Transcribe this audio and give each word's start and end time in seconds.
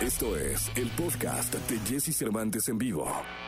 Esto 0.00 0.36
es 0.36 0.70
el 0.76 0.88
podcast 0.90 1.52
de 1.52 1.80
Jesse 1.80 2.16
Cervantes 2.16 2.68
en 2.68 2.78
vivo. 2.78 3.04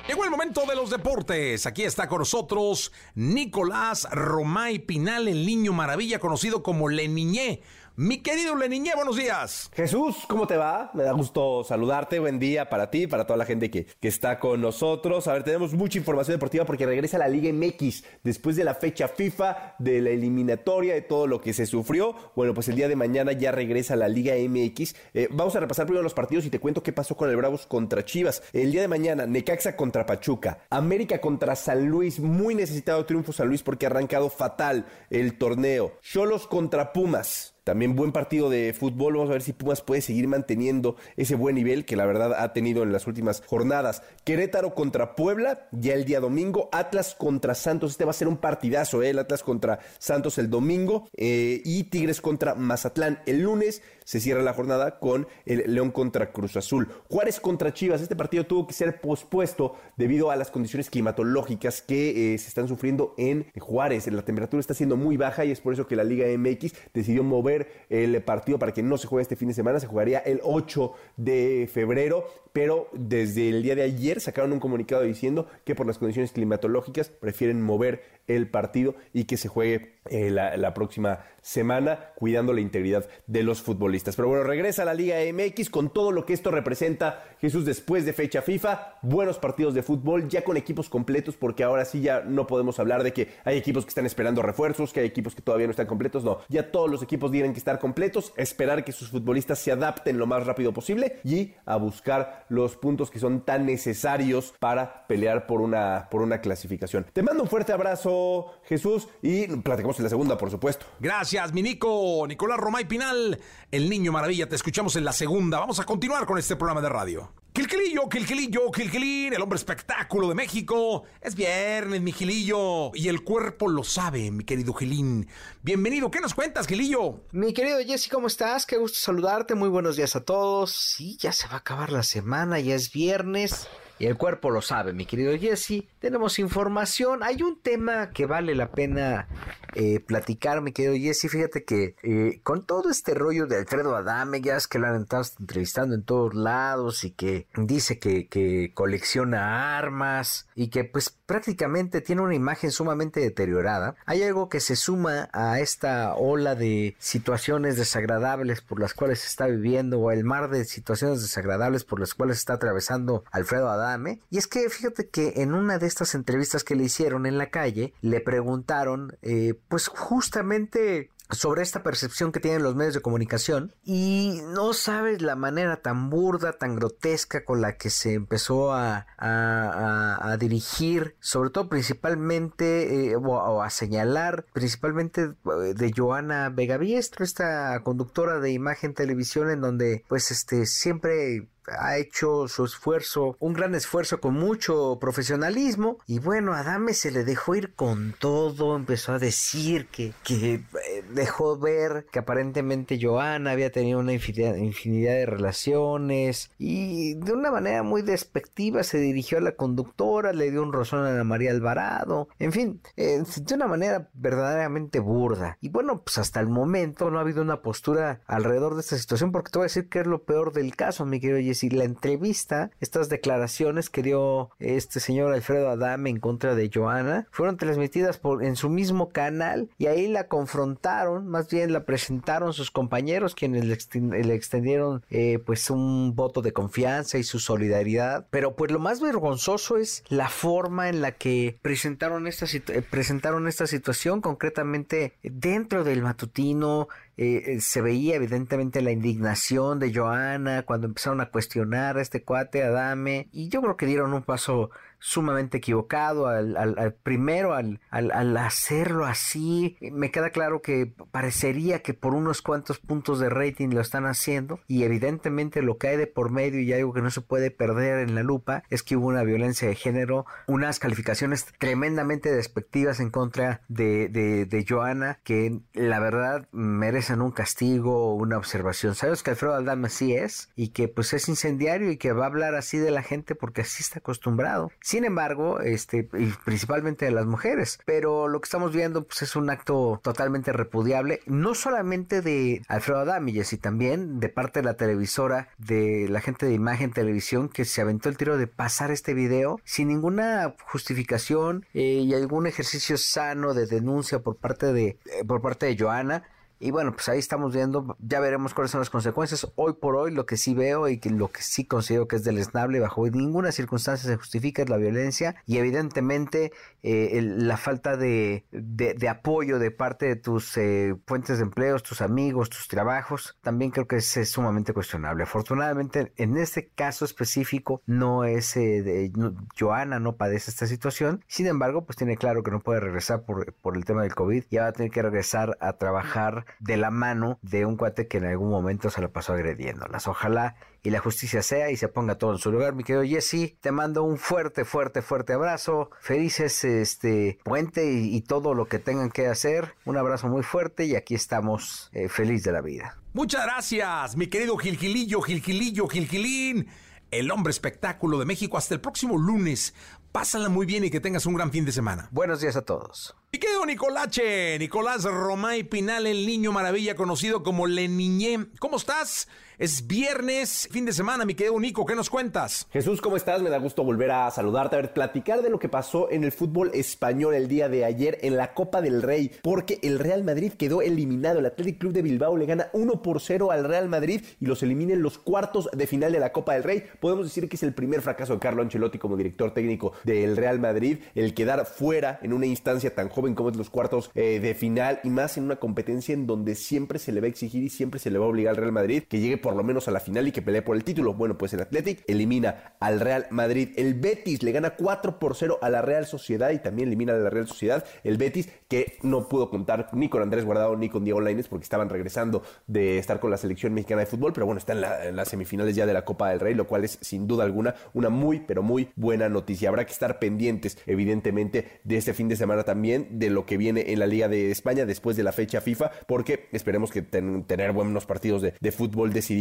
Llegó 0.08 0.24
el 0.24 0.30
momento 0.30 0.66
de 0.66 0.74
los 0.74 0.90
deportes. 0.90 1.64
Aquí 1.64 1.84
está 1.84 2.08
con 2.08 2.18
nosotros 2.18 2.90
Nicolás 3.14 4.08
Romay 4.10 4.80
Pinal, 4.80 5.28
el 5.28 5.46
niño 5.46 5.72
maravilla, 5.72 6.18
conocido 6.18 6.64
como 6.64 6.88
Le 6.88 7.06
Niñé. 7.06 7.62
Mi 8.02 8.22
querido 8.22 8.56
Leniñé, 8.56 8.92
buenos 8.96 9.16
días. 9.16 9.70
Jesús, 9.74 10.24
¿cómo 10.26 10.46
te 10.46 10.56
va? 10.56 10.90
Me 10.94 11.02
da 11.02 11.12
gusto 11.12 11.62
saludarte. 11.64 12.18
Buen 12.18 12.38
día 12.38 12.70
para 12.70 12.90
ti, 12.90 13.06
para 13.06 13.26
toda 13.26 13.36
la 13.36 13.44
gente 13.44 13.70
que, 13.70 13.84
que 13.84 14.08
está 14.08 14.38
con 14.38 14.62
nosotros. 14.62 15.28
A 15.28 15.34
ver, 15.34 15.44
tenemos 15.44 15.74
mucha 15.74 15.98
información 15.98 16.36
deportiva 16.36 16.64
porque 16.64 16.86
regresa 16.86 17.18
la 17.18 17.28
Liga 17.28 17.52
MX 17.52 18.02
después 18.24 18.56
de 18.56 18.64
la 18.64 18.74
fecha 18.74 19.06
FIFA, 19.06 19.74
de 19.78 20.00
la 20.00 20.08
eliminatoria, 20.08 20.94
de 20.94 21.02
todo 21.02 21.26
lo 21.26 21.42
que 21.42 21.52
se 21.52 21.66
sufrió. 21.66 22.14
Bueno, 22.34 22.54
pues 22.54 22.68
el 22.68 22.76
día 22.76 22.88
de 22.88 22.96
mañana 22.96 23.32
ya 23.32 23.52
regresa 23.52 23.96
la 23.96 24.08
Liga 24.08 24.32
MX. 24.34 24.94
Eh, 25.12 25.28
vamos 25.30 25.54
a 25.56 25.60
repasar 25.60 25.84
primero 25.84 26.02
los 26.02 26.14
partidos 26.14 26.46
y 26.46 26.50
te 26.50 26.58
cuento 26.58 26.82
qué 26.82 26.94
pasó 26.94 27.18
con 27.18 27.28
el 27.28 27.36
Bravos 27.36 27.66
contra 27.66 28.02
Chivas. 28.02 28.42
El 28.54 28.72
día 28.72 28.80
de 28.80 28.88
mañana, 28.88 29.26
Necaxa 29.26 29.76
contra 29.76 30.06
Pachuca, 30.06 30.60
América 30.70 31.20
contra 31.20 31.54
San 31.54 31.86
Luis. 31.86 32.18
Muy 32.18 32.54
necesitado 32.54 33.04
triunfo 33.04 33.34
San 33.34 33.48
Luis 33.48 33.62
porque 33.62 33.84
ha 33.84 33.90
arrancado 33.90 34.30
fatal 34.30 34.86
el 35.10 35.36
torneo. 35.36 35.98
Cholos 36.00 36.46
contra 36.46 36.94
Pumas. 36.94 37.59
También 37.64 37.96
buen 37.96 38.12
partido 38.12 38.50
de 38.50 38.72
fútbol. 38.72 39.14
Vamos 39.14 39.30
a 39.30 39.34
ver 39.34 39.42
si 39.42 39.52
Pumas 39.52 39.82
puede 39.82 40.00
seguir 40.00 40.28
manteniendo 40.28 40.96
ese 41.16 41.34
buen 41.34 41.54
nivel 41.54 41.84
que 41.84 41.96
la 41.96 42.06
verdad 42.06 42.34
ha 42.34 42.52
tenido 42.52 42.82
en 42.82 42.92
las 42.92 43.06
últimas 43.06 43.42
jornadas. 43.46 44.02
Querétaro 44.24 44.74
contra 44.74 45.14
Puebla, 45.14 45.68
ya 45.72 45.94
el 45.94 46.04
día 46.04 46.20
domingo. 46.20 46.68
Atlas 46.72 47.14
contra 47.14 47.54
Santos. 47.54 47.92
Este 47.92 48.04
va 48.04 48.10
a 48.10 48.14
ser 48.14 48.28
un 48.28 48.38
partidazo, 48.38 49.02
¿eh? 49.02 49.10
El 49.10 49.18
Atlas 49.18 49.42
contra 49.42 49.80
Santos 49.98 50.38
el 50.38 50.48
domingo. 50.48 51.08
Eh, 51.16 51.60
y 51.64 51.84
Tigres 51.84 52.20
contra 52.20 52.54
Mazatlán 52.54 53.20
el 53.26 53.42
lunes 53.42 53.82
se 54.04 54.20
cierra 54.20 54.42
la 54.42 54.54
jornada 54.54 54.98
con 54.98 55.28
el 55.46 55.72
León 55.72 55.90
contra 55.90 56.32
Cruz 56.32 56.56
Azul. 56.56 56.88
Juárez 57.08 57.38
contra 57.40 57.72
Chivas. 57.72 58.00
Este 58.00 58.16
partido 58.16 58.44
tuvo 58.44 58.66
que 58.66 58.72
ser 58.72 59.00
pospuesto 59.00 59.76
debido 59.96 60.30
a 60.30 60.36
las 60.36 60.50
condiciones 60.50 60.90
climatológicas 60.90 61.82
que 61.82 62.34
eh, 62.34 62.38
se 62.38 62.48
están 62.48 62.66
sufriendo 62.66 63.14
en 63.18 63.46
Juárez. 63.58 64.10
La 64.10 64.24
temperatura 64.24 64.60
está 64.60 64.74
siendo 64.74 64.96
muy 64.96 65.16
baja 65.16 65.44
y 65.44 65.52
es 65.52 65.60
por 65.60 65.74
eso 65.74 65.86
que 65.86 65.94
la 65.96 66.04
Liga 66.04 66.26
MX 66.36 66.72
decidió 66.92 67.22
mover 67.22 67.49
el 67.88 68.22
partido 68.22 68.58
para 68.58 68.72
que 68.72 68.82
no 68.82 68.98
se 68.98 69.06
juegue 69.06 69.22
este 69.22 69.36
fin 69.36 69.48
de 69.48 69.54
semana. 69.54 69.80
Se 69.80 69.86
jugaría 69.86 70.18
el 70.18 70.40
8 70.42 70.92
de 71.16 71.68
febrero, 71.72 72.24
pero 72.52 72.88
desde 72.92 73.48
el 73.48 73.62
día 73.62 73.74
de 73.74 73.82
ayer 73.82 74.20
sacaron 74.20 74.52
un 74.52 74.60
comunicado 74.60 75.02
diciendo 75.02 75.46
que 75.64 75.74
por 75.74 75.86
las 75.86 75.98
condiciones 75.98 76.32
climatológicas 76.32 77.08
prefieren 77.08 77.60
mover 77.62 78.02
el 78.26 78.48
partido 78.48 78.94
y 79.12 79.24
que 79.24 79.36
se 79.36 79.48
juegue 79.48 79.96
eh, 80.08 80.30
la, 80.30 80.74
próxima 80.74 81.24
semana, 81.42 82.12
cuidando 82.14 82.52
la 82.52 82.60
integridad 82.60 83.08
de 83.26 83.42
los 83.42 83.62
futbolistas. 83.62 84.16
Pero 84.16 84.28
bueno, 84.28 84.44
regresa 84.44 84.82
a 84.82 84.84
la 84.84 84.94
Liga 84.94 85.16
MX 85.32 85.70
con 85.70 85.90
todo 85.90 86.12
lo 86.12 86.24
que 86.24 86.32
esto 86.32 86.50
representa. 86.50 87.24
Jesús, 87.40 87.64
después 87.64 88.04
de 88.04 88.12
fecha 88.12 88.42
FIFA, 88.42 88.98
buenos 89.02 89.38
partidos 89.38 89.74
de 89.74 89.82
fútbol, 89.82 90.28
ya 90.28 90.44
con 90.44 90.56
equipos 90.56 90.88
completos, 90.88 91.36
porque 91.36 91.64
ahora 91.64 91.84
sí 91.84 92.00
ya 92.00 92.20
no 92.20 92.46
podemos 92.46 92.78
hablar 92.78 93.02
de 93.02 93.12
que 93.12 93.28
hay 93.44 93.56
equipos 93.56 93.84
que 93.84 93.90
están 93.90 94.06
esperando 94.06 94.42
refuerzos, 94.42 94.92
que 94.92 95.00
hay 95.00 95.06
equipos 95.06 95.34
que 95.34 95.42
todavía 95.42 95.66
no 95.66 95.72
están 95.72 95.86
completos. 95.86 96.24
No, 96.24 96.38
ya 96.48 96.70
todos 96.70 96.90
los 96.90 97.02
equipos 97.02 97.30
tienen 97.30 97.52
que 97.52 97.58
estar 97.58 97.78
completos, 97.78 98.32
esperar 98.36 98.84
que 98.84 98.92
sus 98.92 99.10
futbolistas 99.10 99.58
se 99.58 99.72
adapten 99.72 100.18
lo 100.18 100.26
más 100.26 100.46
rápido 100.46 100.72
posible 100.72 101.20
y 101.24 101.54
a 101.64 101.76
buscar 101.76 102.44
los 102.48 102.76
puntos 102.76 103.10
que 103.10 103.18
son 103.18 103.44
tan 103.44 103.66
necesarios 103.66 104.54
para 104.58 105.06
pelear 105.06 105.46
por 105.46 105.60
una, 105.60 106.08
por 106.10 106.22
una 106.22 106.40
clasificación. 106.40 107.06
Te 107.12 107.22
mando 107.22 107.42
un 107.42 107.48
fuerte 107.48 107.72
abrazo, 107.72 108.52
Jesús, 108.64 109.08
y 109.22 109.46
platicamos 109.58 109.98
en 109.98 110.04
la 110.04 110.10
segunda, 110.10 110.36
por 110.36 110.50
supuesto. 110.50 110.86
Gracias, 110.98 111.29
mi 111.52 111.62
Nico. 111.62 112.26
Nicolás 112.26 112.58
Romay 112.58 112.88
Pinal, 112.88 113.38
el 113.70 113.88
niño 113.88 114.10
maravilla. 114.10 114.48
Te 114.48 114.56
escuchamos 114.56 114.96
en 114.96 115.04
la 115.04 115.12
segunda. 115.12 115.60
Vamos 115.60 115.78
a 115.78 115.84
continuar 115.84 116.26
con 116.26 116.38
este 116.38 116.56
programa 116.56 116.80
de 116.80 116.88
radio. 116.88 117.32
Quilquilillo, 117.52 118.08
Quilquilillo, 118.08 118.70
Quilquilín, 118.72 119.32
el 119.32 119.40
hombre 119.40 119.56
espectáculo 119.56 120.28
de 120.28 120.34
México. 120.34 121.04
Es 121.20 121.36
viernes, 121.36 122.00
mi 122.00 122.10
Gilillo. 122.10 122.90
Y 122.94 123.06
el 123.06 123.22
cuerpo 123.22 123.68
lo 123.68 123.84
sabe, 123.84 124.32
mi 124.32 124.42
querido 124.42 124.72
Gilín. 124.74 125.28
Bienvenido, 125.62 126.10
¿qué 126.10 126.20
nos 126.20 126.34
cuentas, 126.34 126.66
Gilillo? 126.66 127.20
Mi 127.30 127.52
querido 127.52 127.78
Jesse, 127.78 128.08
¿cómo 128.08 128.26
estás? 128.26 128.66
Qué 128.66 128.76
gusto 128.76 128.98
saludarte. 128.98 129.54
Muy 129.54 129.68
buenos 129.68 129.94
días 129.94 130.16
a 130.16 130.24
todos. 130.24 130.72
Sí, 130.72 131.16
ya 131.16 131.30
se 131.30 131.46
va 131.46 131.54
a 131.54 131.58
acabar 131.58 131.92
la 131.92 132.02
semana, 132.02 132.58
ya 132.58 132.74
es 132.74 132.90
viernes. 132.90 133.68
Y 134.00 134.06
el 134.06 134.16
cuerpo 134.16 134.48
lo 134.48 134.62
sabe, 134.62 134.94
mi 134.94 135.04
querido 135.04 135.36
Jesse. 135.38 135.84
Tenemos 135.98 136.38
información. 136.38 137.22
Hay 137.22 137.42
un 137.42 137.60
tema 137.60 138.08
que 138.12 138.24
vale 138.24 138.54
la 138.54 138.70
pena 138.70 139.28
eh, 139.74 140.00
platicar, 140.00 140.62
mi 140.62 140.72
querido 140.72 140.94
Jesse. 140.94 141.28
Fíjate 141.28 141.64
que 141.66 141.96
eh, 142.02 142.40
con 142.42 142.64
todo 142.64 142.88
este 142.88 143.12
rollo 143.12 143.46
de 143.46 143.58
Alfredo 143.58 143.94
Adame, 143.94 144.40
ya 144.40 144.56
es 144.56 144.68
que 144.68 144.78
lo 144.78 144.86
han 144.86 145.02
estado 145.02 145.24
entrevistando 145.38 145.94
en 145.94 146.02
todos 146.02 146.34
lados 146.34 147.04
y 147.04 147.10
que 147.10 147.46
dice 147.58 147.98
que, 147.98 148.26
que 148.26 148.72
colecciona 148.72 149.76
armas 149.76 150.48
y 150.54 150.68
que 150.68 150.84
pues 150.84 151.10
prácticamente 151.10 152.00
tiene 152.00 152.22
una 152.22 152.34
imagen 152.34 152.70
sumamente 152.70 153.20
deteriorada. 153.20 153.96
Hay 154.06 154.22
algo 154.22 154.48
que 154.48 154.60
se 154.60 154.76
suma 154.76 155.28
a 155.34 155.60
esta 155.60 156.14
ola 156.14 156.54
de 156.54 156.96
situaciones 156.98 157.76
desagradables 157.76 158.62
por 158.62 158.80
las 158.80 158.94
cuales 158.94 159.26
está 159.26 159.46
viviendo 159.46 160.00
o 160.00 160.10
el 160.10 160.24
mar 160.24 160.48
de 160.48 160.64
situaciones 160.64 161.20
desagradables 161.20 161.84
por 161.84 162.00
las 162.00 162.14
cuales 162.14 162.38
está 162.38 162.54
atravesando 162.54 163.24
Alfredo 163.30 163.68
Adame 163.68 163.89
y 164.30 164.38
es 164.38 164.46
que 164.46 164.68
fíjate 164.68 165.08
que 165.08 165.34
en 165.36 165.54
una 165.54 165.78
de 165.78 165.86
estas 165.86 166.14
entrevistas 166.14 166.64
que 166.64 166.76
le 166.76 166.84
hicieron 166.84 167.26
en 167.26 167.38
la 167.38 167.50
calle, 167.50 167.92
le 168.02 168.20
preguntaron, 168.20 169.16
eh, 169.22 169.54
pues 169.68 169.88
justamente 169.88 171.10
sobre 171.30 171.62
esta 171.62 171.82
percepción 171.82 172.32
que 172.32 172.40
tienen 172.40 172.62
los 172.62 172.74
medios 172.74 172.94
de 172.94 173.02
comunicación 173.02 173.72
y 173.84 174.40
no 174.46 174.72
sabes 174.72 175.22
la 175.22 175.36
manera 175.36 175.76
tan 175.76 176.10
burda, 176.10 176.58
tan 176.58 176.76
grotesca 176.76 177.44
con 177.44 177.60
la 177.60 177.76
que 177.76 177.90
se 177.90 178.14
empezó 178.14 178.72
a, 178.72 179.06
a, 179.18 180.36
dirigir, 180.38 181.16
sobre 181.20 181.50
todo 181.50 181.68
principalmente 181.68 183.10
eh, 183.10 183.16
o, 183.16 183.62
a 183.62 183.70
señalar 183.70 184.46
principalmente 184.52 185.22
eh, 185.22 185.74
de 185.74 185.92
Joana 185.94 186.48
Vegaviestro, 186.50 187.24
esta 187.24 187.80
conductora 187.82 188.40
de 188.40 188.52
imagen 188.52 188.94
televisión 188.94 189.50
en 189.50 189.60
donde 189.60 190.04
pues 190.08 190.30
este 190.30 190.66
siempre 190.66 191.48
ha 191.66 191.96
hecho 191.98 192.48
su 192.48 192.64
esfuerzo, 192.64 193.36
un 193.38 193.52
gran 193.52 193.74
esfuerzo 193.74 194.20
con 194.20 194.34
mucho 194.34 194.98
profesionalismo 195.00 195.98
y 196.06 196.18
bueno, 196.18 196.54
Adame 196.54 196.94
se 196.94 197.10
le 197.10 197.24
dejó 197.24 197.54
ir 197.54 197.74
con 197.74 198.14
todo, 198.18 198.76
empezó 198.76 199.12
a 199.12 199.18
decir 199.18 199.86
que, 199.86 200.12
que 200.24 200.54
eh, 200.54 201.04
dejó 201.12 201.58
ver 201.58 202.06
que 202.10 202.18
aparentemente 202.18 202.98
Joana 203.00 203.52
había 203.52 203.70
tenido 203.70 203.98
una 203.98 204.12
infinidad, 204.12 204.54
de 204.54 205.26
relaciones 205.26 206.50
y 206.58 207.14
de 207.14 207.32
una 207.32 207.50
manera 207.50 207.82
muy 207.82 208.02
despectiva 208.02 208.82
se 208.82 208.98
dirigió 208.98 209.38
a 209.38 209.42
la 209.42 209.52
conductora, 209.52 210.32
le 210.32 210.50
dio 210.50 210.62
un 210.62 210.72
rozón 210.72 211.06
a 211.06 211.24
María 211.24 211.50
Alvarado, 211.50 212.28
en 212.38 212.52
fin, 212.52 212.80
eh, 212.96 213.22
de 213.36 213.54
una 213.54 213.66
manera 213.66 214.08
verdaderamente 214.14 215.00
burda. 215.00 215.58
Y 215.60 215.68
bueno, 215.68 216.02
pues 216.02 216.18
hasta 216.18 216.40
el 216.40 216.48
momento 216.48 217.10
no 217.10 217.18
ha 217.18 217.22
habido 217.22 217.42
una 217.42 217.62
postura 217.62 218.20
alrededor 218.26 218.74
de 218.74 218.80
esta 218.80 218.96
situación 218.96 219.32
porque 219.32 219.50
te 219.50 219.58
voy 219.58 219.64
a 219.64 219.66
decir 219.66 219.88
que 219.88 220.00
es 220.00 220.06
lo 220.06 220.24
peor 220.24 220.52
del 220.52 220.74
caso, 220.76 221.04
mi 221.04 221.20
querido 221.20 221.38
Jesse 221.40 221.59
la 221.68 221.84
entrevista, 221.84 222.70
estas 222.80 223.10
declaraciones 223.10 223.90
que 223.90 224.02
dio 224.02 224.50
este 224.58 225.00
señor 225.00 225.34
Alfredo 225.34 225.68
Adame 225.68 226.08
en 226.08 226.20
contra 226.20 226.54
de 226.54 226.70
Joana, 226.72 227.26
fueron 227.30 227.58
transmitidas 227.58 228.16
por, 228.16 228.42
en 228.42 228.56
su 228.56 228.70
mismo 228.70 229.10
canal 229.10 229.68
y 229.76 229.86
ahí 229.86 230.08
la 230.08 230.28
confrontaron, 230.28 231.26
más 231.26 231.50
bien 231.50 231.72
la 231.72 231.84
presentaron 231.84 232.52
sus 232.52 232.70
compañeros, 232.70 233.34
quienes 233.34 233.64
le, 233.64 234.34
extendieron 234.34 235.04
eh, 235.10 235.38
pues 235.44 235.68
un 235.70 236.14
voto 236.14 236.40
de 236.40 236.52
confianza 236.52 237.18
y 237.18 237.24
su 237.24 237.38
solidaridad. 237.38 238.26
Pero 238.30 238.54
pues 238.56 238.70
lo 238.70 238.78
más 238.78 239.00
vergonzoso 239.00 239.76
es 239.76 240.04
la 240.08 240.28
forma 240.28 240.88
en 240.88 241.02
la 241.02 241.12
que 241.12 241.58
presentaron 241.62 242.26
esta, 242.26 242.46
eh, 242.46 242.82
presentaron 242.88 243.48
esta 243.48 243.66
situación, 243.66 244.20
concretamente 244.20 245.14
dentro 245.22 245.84
del 245.84 246.02
matutino, 246.02 246.88
eh, 247.22 247.60
se 247.60 247.82
veía 247.82 248.16
evidentemente 248.16 248.80
la 248.80 248.92
indignación 248.92 249.78
de 249.78 249.92
Joana 249.94 250.62
cuando 250.62 250.86
empezaron 250.86 251.20
a 251.20 251.30
cuestionar 251.30 251.98
a 251.98 252.00
este 252.00 252.24
cuate 252.24 252.62
Adame 252.62 253.28
y 253.30 253.50
yo 253.50 253.60
creo 253.60 253.76
que 253.76 253.84
dieron 253.84 254.14
un 254.14 254.22
paso 254.22 254.70
sumamente 255.00 255.58
equivocado 255.58 256.28
al, 256.28 256.56
al, 256.56 256.94
primero 257.02 257.54
al, 257.54 257.80
al, 257.90 258.36
hacerlo 258.36 259.06
así. 259.06 259.76
Me 259.80 260.10
queda 260.10 260.30
claro 260.30 260.62
que 260.62 260.92
parecería 261.10 261.82
que 261.82 261.94
por 261.94 262.14
unos 262.14 262.42
cuantos 262.42 262.78
puntos 262.78 263.18
de 263.18 263.30
rating 263.30 263.70
lo 263.70 263.80
están 263.80 264.06
haciendo 264.06 264.60
y 264.68 264.84
evidentemente 264.84 265.62
lo 265.62 265.78
que 265.78 265.88
hay 265.88 265.96
de 265.96 266.06
por 266.06 266.30
medio 266.30 266.60
y 266.60 266.72
algo 266.72 266.92
que 266.92 267.02
no 267.02 267.10
se 267.10 267.22
puede 267.22 267.50
perder 267.50 268.00
en 268.00 268.14
la 268.14 268.22
lupa 268.22 268.62
es 268.68 268.82
que 268.82 268.96
hubo 268.96 269.08
una 269.08 269.24
violencia 269.24 269.66
de 269.66 269.74
género, 269.74 270.26
unas 270.46 270.78
calificaciones 270.78 271.46
tremendamente 271.58 272.30
despectivas 272.30 273.00
en 273.00 273.10
contra 273.10 273.62
de, 273.68 274.08
de, 274.08 274.44
de 274.44 274.66
Joana 274.68 275.18
que 275.24 275.60
la 275.72 275.98
verdad 275.98 276.46
merecen 276.52 277.22
un 277.22 277.30
castigo 277.30 278.10
o 278.10 278.14
una 278.14 278.36
observación. 278.36 278.94
Sabes 278.94 279.22
que 279.22 279.30
Alfredo 279.30 279.54
Aldama 279.54 279.86
así 279.86 280.14
es 280.14 280.50
y 280.56 280.68
que 280.68 280.88
pues 280.88 281.14
es 281.14 281.28
incendiario 281.28 281.90
y 281.90 281.96
que 281.96 282.12
va 282.12 282.24
a 282.24 282.28
hablar 282.28 282.54
así 282.54 282.76
de 282.76 282.90
la 282.90 283.02
gente 283.02 283.34
porque 283.34 283.62
así 283.62 283.82
está 283.82 284.00
acostumbrado 284.00 284.70
sin 284.90 285.04
embargo, 285.04 285.60
este, 285.60 286.08
y 286.18 286.32
principalmente 286.44 287.04
de 287.04 287.12
las 287.12 287.24
mujeres. 287.24 287.78
Pero 287.84 288.26
lo 288.26 288.40
que 288.40 288.46
estamos 288.46 288.72
viendo 288.72 289.04
pues, 289.04 289.22
es 289.22 289.36
un 289.36 289.48
acto 289.48 290.00
totalmente 290.02 290.52
repudiable, 290.52 291.20
no 291.26 291.54
solamente 291.54 292.22
de 292.22 292.62
Alfredo 292.66 292.98
Adami, 292.98 293.30
y 293.30 293.56
también 293.58 294.18
de 294.18 294.28
parte 294.30 294.58
de 294.58 294.64
la 294.64 294.74
televisora, 294.74 295.48
de 295.58 296.08
la 296.08 296.20
gente 296.20 296.46
de 296.46 296.54
imagen 296.54 296.90
televisión, 296.90 297.48
que 297.48 297.64
se 297.64 297.80
aventó 297.80 298.08
el 298.08 298.16
tiro 298.16 298.36
de 298.36 298.48
pasar 298.48 298.90
este 298.90 299.14
video 299.14 299.60
sin 299.62 299.86
ninguna 299.86 300.56
justificación 300.64 301.64
eh, 301.72 302.02
y 302.04 302.12
algún 302.12 302.48
ejercicio 302.48 302.98
sano 302.98 303.54
de 303.54 303.66
denuncia 303.66 304.18
por 304.18 304.38
parte 304.38 304.72
de, 304.72 304.98
eh, 305.06 305.24
por 305.24 305.40
parte 305.40 305.66
de 305.66 305.78
Joana 305.78 306.24
y 306.60 306.70
bueno, 306.70 306.92
pues 306.92 307.08
ahí 307.08 307.18
estamos 307.18 307.54
viendo, 307.54 307.96
ya 308.00 308.20
veremos 308.20 308.52
cuáles 308.52 308.70
son 308.70 308.80
las 308.80 308.90
consecuencias. 308.90 309.50
Hoy 309.56 309.72
por 309.72 309.96
hoy 309.96 310.12
lo 310.12 310.26
que 310.26 310.36
sí 310.36 310.54
veo 310.54 310.88
y 310.88 310.98
que 310.98 311.08
lo 311.08 311.28
que 311.28 311.40
sí 311.40 311.64
considero 311.64 312.06
que 312.06 312.16
es 312.16 312.24
deleznable, 312.24 312.80
bajo 312.80 313.08
ninguna 313.08 313.50
circunstancia 313.50 314.10
se 314.10 314.16
justifica 314.18 314.62
es 314.62 314.68
la 314.68 314.76
violencia 314.76 315.36
y 315.46 315.56
evidentemente 315.56 316.52
eh, 316.82 317.22
la 317.22 317.56
falta 317.56 317.96
de, 317.96 318.44
de, 318.52 319.08
apoyo 319.08 319.58
de 319.58 319.70
parte 319.70 320.04
de 320.04 320.16
tus 320.16 320.54
eh, 320.58 320.94
fuentes 321.06 321.38
de 321.38 321.44
empleos, 321.44 321.82
tus 321.82 322.02
amigos, 322.02 322.50
tus 322.50 322.68
trabajos, 322.68 323.38
también 323.40 323.70
creo 323.70 323.88
que 323.88 323.96
es, 323.96 324.30
sumamente 324.30 324.74
cuestionable. 324.74 325.22
Afortunadamente 325.22 326.12
en 326.16 326.36
este 326.36 326.68
caso 326.68 327.06
específico 327.06 327.80
no 327.86 328.24
es, 328.24 328.54
eh, 328.58 328.82
de, 328.82 329.10
Joana 329.58 329.98
no 329.98 330.16
padece 330.16 330.50
esta 330.50 330.66
situación, 330.66 331.24
sin 331.26 331.46
embargo 331.46 331.86
pues 331.86 331.96
tiene 331.96 332.18
claro 332.18 332.42
que 332.42 332.50
no 332.50 332.60
puede 332.60 332.80
regresar 332.80 333.22
por, 333.22 333.54
por 333.54 333.78
el 333.78 333.86
tema 333.86 334.02
del 334.02 334.14
COVID, 334.14 334.44
ya 334.50 334.64
va 334.64 334.68
a 334.68 334.72
tener 334.72 334.90
que 334.90 335.00
regresar 335.00 335.56
a 335.60 335.78
trabajar 335.78 336.44
de 336.58 336.76
la 336.76 336.90
mano 336.90 337.38
de 337.42 337.64
un 337.66 337.76
cuate 337.76 338.08
que 338.08 338.18
en 338.18 338.24
algún 338.24 338.50
momento 338.50 338.90
se 338.90 339.00
la 339.00 339.08
pasó 339.08 339.32
agrediéndolas. 339.32 340.08
Ojalá 340.08 340.56
y 340.82 340.90
la 340.90 341.00
justicia 341.00 341.42
sea 341.42 341.70
y 341.70 341.76
se 341.76 341.88
ponga 341.88 342.16
todo 342.16 342.32
en 342.32 342.38
su 342.38 342.50
lugar. 342.50 342.74
Mi 342.74 342.84
querido 342.84 343.04
Jesse, 343.04 343.56
te 343.60 343.70
mando 343.70 344.02
un 344.02 344.18
fuerte, 344.18 344.64
fuerte, 344.64 345.02
fuerte 345.02 345.32
abrazo. 345.32 345.90
Felices 346.00 346.64
este 346.64 347.38
puente 347.44 347.92
y, 347.92 348.20
todo 348.22 348.54
lo 348.54 348.66
que 348.66 348.78
tengan 348.78 349.10
que 349.10 349.26
hacer. 349.26 349.74
Un 349.84 349.96
abrazo 349.96 350.28
muy 350.28 350.42
fuerte 350.42 350.84
y 350.84 350.94
aquí 350.94 351.14
estamos 351.14 351.90
eh, 351.92 352.08
feliz 352.08 352.44
de 352.44 352.52
la 352.52 352.60
vida. 352.60 352.98
Muchas 353.12 353.44
gracias, 353.44 354.16
mi 354.16 354.28
querido 354.28 354.56
Gilgilillo, 354.56 355.20
Gilgilillo, 355.20 355.88
Gilgilín. 355.88 356.68
El 357.10 357.30
hombre 357.32 357.50
espectáculo 357.50 358.18
de 358.18 358.24
México 358.24 358.56
hasta 358.56 358.74
el 358.74 358.80
próximo 358.80 359.18
lunes. 359.18 359.74
Pásala 360.12 360.48
muy 360.48 360.64
bien 360.64 360.84
y 360.84 360.90
que 360.90 361.00
tengas 361.00 361.26
un 361.26 361.34
gran 361.34 361.50
fin 361.50 361.64
de 361.64 361.72
semana. 361.72 362.08
Buenos 362.12 362.40
días 362.40 362.56
a 362.56 362.62
todos. 362.62 363.19
Y 363.32 363.38
quedó 363.38 363.64
Nicolache, 363.64 364.58
Nicolás 364.58 365.04
Romay 365.04 365.62
Pinal, 365.62 366.08
el 366.08 366.26
niño 366.26 366.50
maravilla 366.50 366.96
conocido 366.96 367.44
como 367.44 367.68
Le 367.68 367.86
Niñé. 367.86 368.46
¿Cómo 368.58 368.76
estás? 368.76 369.28
Es 369.60 369.86
viernes, 369.86 370.70
fin 370.72 370.86
de 370.86 370.92
semana, 370.94 371.26
mi 371.26 371.34
querido 371.34 371.60
Nico, 371.60 371.84
¿qué 371.84 371.94
nos 371.94 372.08
cuentas? 372.08 372.66
Jesús, 372.72 373.02
¿cómo 373.02 373.18
estás? 373.18 373.42
Me 373.42 373.50
da 373.50 373.58
gusto 373.58 373.84
volver 373.84 374.10
a 374.10 374.30
saludarte, 374.30 374.74
a 374.74 374.80
ver, 374.80 374.94
platicar 374.94 375.42
de 375.42 375.50
lo 375.50 375.58
que 375.58 375.68
pasó 375.68 376.10
en 376.10 376.24
el 376.24 376.32
fútbol 376.32 376.70
español 376.72 377.34
el 377.34 377.46
día 377.46 377.68
de 377.68 377.84
ayer 377.84 378.16
en 378.22 378.38
la 378.38 378.54
Copa 378.54 378.80
del 378.80 379.02
Rey, 379.02 379.32
porque 379.42 379.78
el 379.82 379.98
Real 379.98 380.24
Madrid 380.24 380.54
quedó 380.54 380.80
eliminado. 380.80 381.40
El 381.40 381.44
Athletic 381.44 381.76
Club 381.76 381.92
de 381.92 382.00
Bilbao 382.00 382.38
le 382.38 382.46
gana 382.46 382.70
1 382.72 383.02
por 383.02 383.20
0 383.20 383.50
al 383.50 383.64
Real 383.64 383.90
Madrid 383.90 384.22
y 384.40 384.46
los 384.46 384.62
elimina 384.62 384.94
en 384.94 385.02
los 385.02 385.18
cuartos 385.18 385.68
de 385.70 385.86
final 385.86 386.12
de 386.12 386.20
la 386.20 386.32
Copa 386.32 386.54
del 386.54 386.64
Rey. 386.64 386.84
Podemos 386.98 387.26
decir 387.26 387.46
que 387.46 387.56
es 387.56 387.62
el 387.62 387.74
primer 387.74 388.00
fracaso 388.00 388.32
de 388.32 388.40
Carlo 388.40 388.62
Ancelotti 388.62 388.96
como 388.96 389.18
director 389.18 389.52
técnico 389.52 389.92
del 390.04 390.38
Real 390.38 390.58
Madrid, 390.58 391.00
el 391.14 391.34
quedar 391.34 391.66
fuera 391.66 392.18
en 392.22 392.32
una 392.32 392.46
instancia 392.46 392.94
tan 392.94 393.10
joven 393.10 393.19
como 393.34 393.50
es 393.50 393.56
los 393.56 393.70
cuartos 393.70 394.10
eh, 394.14 394.40
de 394.40 394.54
final 394.54 395.00
y 395.04 395.10
más 395.10 395.36
en 395.36 395.44
una 395.44 395.56
competencia 395.56 396.12
en 396.12 396.26
donde 396.26 396.54
siempre 396.54 396.98
se 396.98 397.12
le 397.12 397.20
va 397.20 397.26
a 397.26 397.30
exigir 397.30 397.62
y 397.62 397.68
siempre 397.68 398.00
se 398.00 398.10
le 398.10 398.18
va 398.18 398.26
a 398.26 398.28
obligar 398.28 398.50
al 398.50 398.56
Real 398.56 398.72
Madrid 398.72 399.04
que 399.08 399.20
llegue 399.20 399.38
por 399.38 399.54
lo 399.54 399.62
menos 399.62 399.88
a 399.88 399.90
la 399.90 400.00
final 400.00 400.26
y 400.28 400.32
que 400.32 400.42
pelee 400.42 400.62
por 400.62 400.76
el 400.76 400.84
título. 400.84 401.14
Bueno, 401.14 401.36
pues 401.38 401.52
el 401.52 401.60
Athletic 401.60 402.02
elimina 402.06 402.74
al 402.80 403.00
Real 403.00 403.26
Madrid. 403.30 403.70
El 403.76 403.94
Betis 403.94 404.42
le 404.42 404.52
gana 404.52 404.70
4 404.70 405.18
por 405.18 405.36
0 405.36 405.58
a 405.62 405.70
la 405.70 405.82
Real 405.82 406.06
Sociedad 406.06 406.50
y 406.50 406.58
también 406.58 406.88
elimina 406.88 407.12
a 407.12 407.16
la 407.16 407.30
Real 407.30 407.46
Sociedad. 407.46 407.84
El 408.04 408.16
Betis 408.16 408.48
que 408.68 408.98
no 409.02 409.28
pudo 409.28 409.50
contar 409.50 409.88
ni 409.92 410.08
con 410.08 410.22
Andrés 410.22 410.44
Guardado 410.44 410.76
ni 410.76 410.88
con 410.88 411.04
Diego 411.04 411.20
Lainez 411.20 411.48
porque 411.48 411.64
estaban 411.64 411.88
regresando 411.88 412.42
de 412.66 412.98
estar 412.98 413.20
con 413.20 413.30
la 413.30 413.36
selección 413.36 413.74
mexicana 413.74 414.00
de 414.00 414.06
fútbol, 414.06 414.32
pero 414.32 414.46
bueno, 414.46 414.58
está 414.58 414.72
en, 414.72 415.16
las 415.16 415.28
semifinales 415.28 415.74
ya 415.74 415.86
de 415.86 415.92
la 415.92 416.04
Copa 416.04 416.30
del 416.30 416.40
Rey, 416.40 416.54
lo 416.54 416.66
cual 416.66 416.84
es 416.84 416.98
sin 417.00 417.26
duda 417.26 417.44
alguna 417.44 417.74
una 417.94 418.08
muy, 418.08 418.40
pero 418.40 418.62
muy 418.62 418.90
buena 418.96 419.28
noticia. 419.28 419.68
Habrá 419.68 419.84
que 419.84 419.92
estar 419.92 420.18
pendientes, 420.18 420.78
evidentemente, 420.86 421.80
de 421.84 421.96
este 421.96 422.14
fin 422.14 422.28
de 422.28 422.36
semana 422.36 422.62
también, 422.62 423.08
de 423.10 423.30
lo 423.30 423.46
que 423.46 423.56
viene 423.56 423.92
en 423.92 423.98
la 423.98 424.06
Liga 424.06 424.28
de 424.28 424.50
España 424.50 424.86
después 424.86 425.16
de 425.16 425.22
la 425.22 425.32
fecha 425.32 425.60
FIFA, 425.60 425.90
porque 426.06 426.48
esperemos 426.52 426.90
que 426.90 427.02
tener 427.02 427.72
buenos 427.72 428.06
partidos 428.06 428.42
de, 428.42 428.70
fútbol 428.70 429.12
decididos 429.12 429.40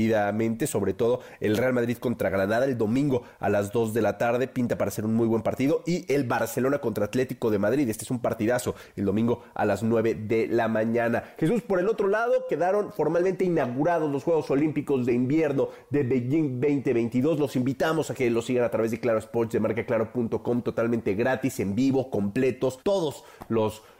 sobre 0.66 0.94
todo 0.94 1.21
el 1.39 1.57
Real 1.57 1.74
Madrid 1.74 1.98
contra 1.98 2.30
Granada 2.30 2.66
el 2.66 2.77
domingo 2.77 3.24
a 3.39 3.50
las 3.50 3.71
2 3.71 3.94
de 3.94 4.01
la 4.01 4.18
tarde, 4.18 4.48
pinta 4.48 4.77
para 4.77 4.92
ser 4.92 5.06
un 5.06 5.13
muy 5.13 5.27
buen 5.27 5.42
partido, 5.42 5.83
y 5.86 6.12
el 6.12 6.24
Barcelona 6.24 6.80
contra 6.80 7.06
Atlético 7.06 7.51
de 7.51 7.60
Madrid, 7.60 7.89
este 7.89 8.06
es 8.06 8.12
un 8.12 8.19
partidazo, 8.19 8.75
el 8.95 9.06
domingo 9.06 9.44
a 9.54 9.66
las 9.66 9.83
9 9.83 10.16
de 10.16 10.48
la 10.48 10.68
mañana. 10.68 11.24
Jesús, 11.38 11.62
por 11.62 11.80
el 11.80 11.88
otro 11.88 12.07
lado, 12.07 12.45
quedaron 12.50 12.92
formalmente 12.92 13.45
inaugurados 13.45 14.12
los 14.12 14.24
Juegos 14.24 14.50
Olímpicos 14.51 15.06
de 15.06 15.13
Invierno 15.13 15.69
de 15.89 16.04
Beijing 16.04 16.60
2022, 16.60 17.39
los 17.39 17.56
invitamos 17.56 18.10
a 18.10 18.16
que 18.16 18.30
los 18.30 18.45
sigan 18.45 18.63
a 18.63 18.69
través 18.69 18.92
de 18.92 19.00
Claro 19.00 19.19
Sports, 19.19 19.54
de 19.54 19.60
marcaclaro.com, 19.60 20.62
totalmente 20.62 21.13
gratis, 21.13 21.60
en 21.60 21.75
vivo, 21.75 22.10
completos, 22.10 22.80
todos 22.83 23.24
los 23.48 23.59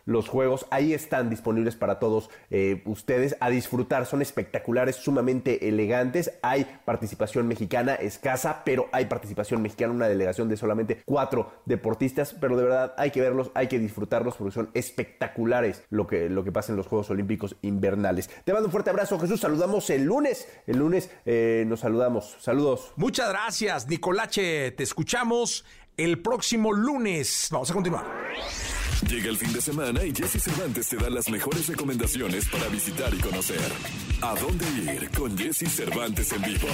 los 0.10 0.28
juegos. 0.28 0.66
Ahí 0.72 0.94
están 0.94 1.30
disponibles 1.30 1.76
para 1.76 2.00
todos 2.00 2.30
eh, 2.50 2.82
ustedes 2.86 3.38
a 3.40 3.50
disfrutar. 3.50 4.06
Son 4.06 4.22
espectaculares, 4.22 4.96
sumamente 4.96 5.68
elegantes. 5.68 6.34
Hay 6.42 6.66
participación 6.84 7.48
mexicana 7.48 7.94
escasa, 7.94 8.64
pero 8.66 8.90
hay 8.92 9.06
participación 9.06 9.62
mexicana, 9.62 9.94
una 9.94 10.08
delegación 10.08 10.50
de 10.50 10.58
solamente 10.58 11.02
cuatro 11.06 11.52
deportistas. 11.66 12.34
Pero 12.34 12.58
de 12.58 12.64
verdad 12.64 12.94
hay 12.98 13.12
que 13.12 13.22
verlos, 13.22 13.52
hay 13.54 13.68
que 13.68 13.80
disfrutarlos 13.80 14.36
porque 14.36 14.54
son 14.54 14.70
espectaculares 14.74 15.84
lo 15.90 16.08
que, 16.08 16.30
lo 16.30 16.44
que 16.44 16.52
pasa 16.52 16.72
en 16.72 16.78
los 16.78 16.88
Juegos 16.88 17.10
Olímpicos 17.12 17.56
invernales. 17.62 18.30
Te 18.44 18.52
mando 18.52 18.68
un 18.68 18.72
fuerte 18.72 18.90
abrazo, 18.90 19.20
Jesús. 19.20 19.40
Saludamos 19.40 19.90
el 19.92 20.06
lunes. 20.06 20.48
El 20.66 20.80
lunes 20.80 21.12
eh, 21.26 21.66
nos 21.68 21.82
saludamos. 21.82 22.36
Saludos. 22.40 22.94
Muchas 22.96 23.30
gracias, 23.30 23.88
Nicolache. 23.88 24.72
Te 24.72 24.84
escuchamos 24.84 25.66
el 25.98 26.20
próximo 26.22 26.74
lunes. 26.74 27.50
Vamos 27.52 27.70
a 27.70 27.74
continuar. 27.74 28.06
Llega 29.07 29.30
el 29.30 29.38
fin 29.38 29.54
de 29.54 29.62
semana 29.62 30.04
y 30.04 30.13
Jesse 30.13 30.44
Cervantes 30.44 30.90
te 30.90 30.98
da 30.98 31.10
las 31.10 31.30
mejores 31.30 31.68
recomendaciones 31.68 32.48
para 32.50 32.68
visitar 32.68 33.13
y 33.13 33.18
conocer. 33.19 33.60
¿A 34.22 34.36
dónde 34.36 34.66
ir 34.94 35.10
con 35.12 35.38
Jesse 35.38 35.69
Cervantes 35.69 36.31
en 36.34 36.42
vivo? 36.42 36.68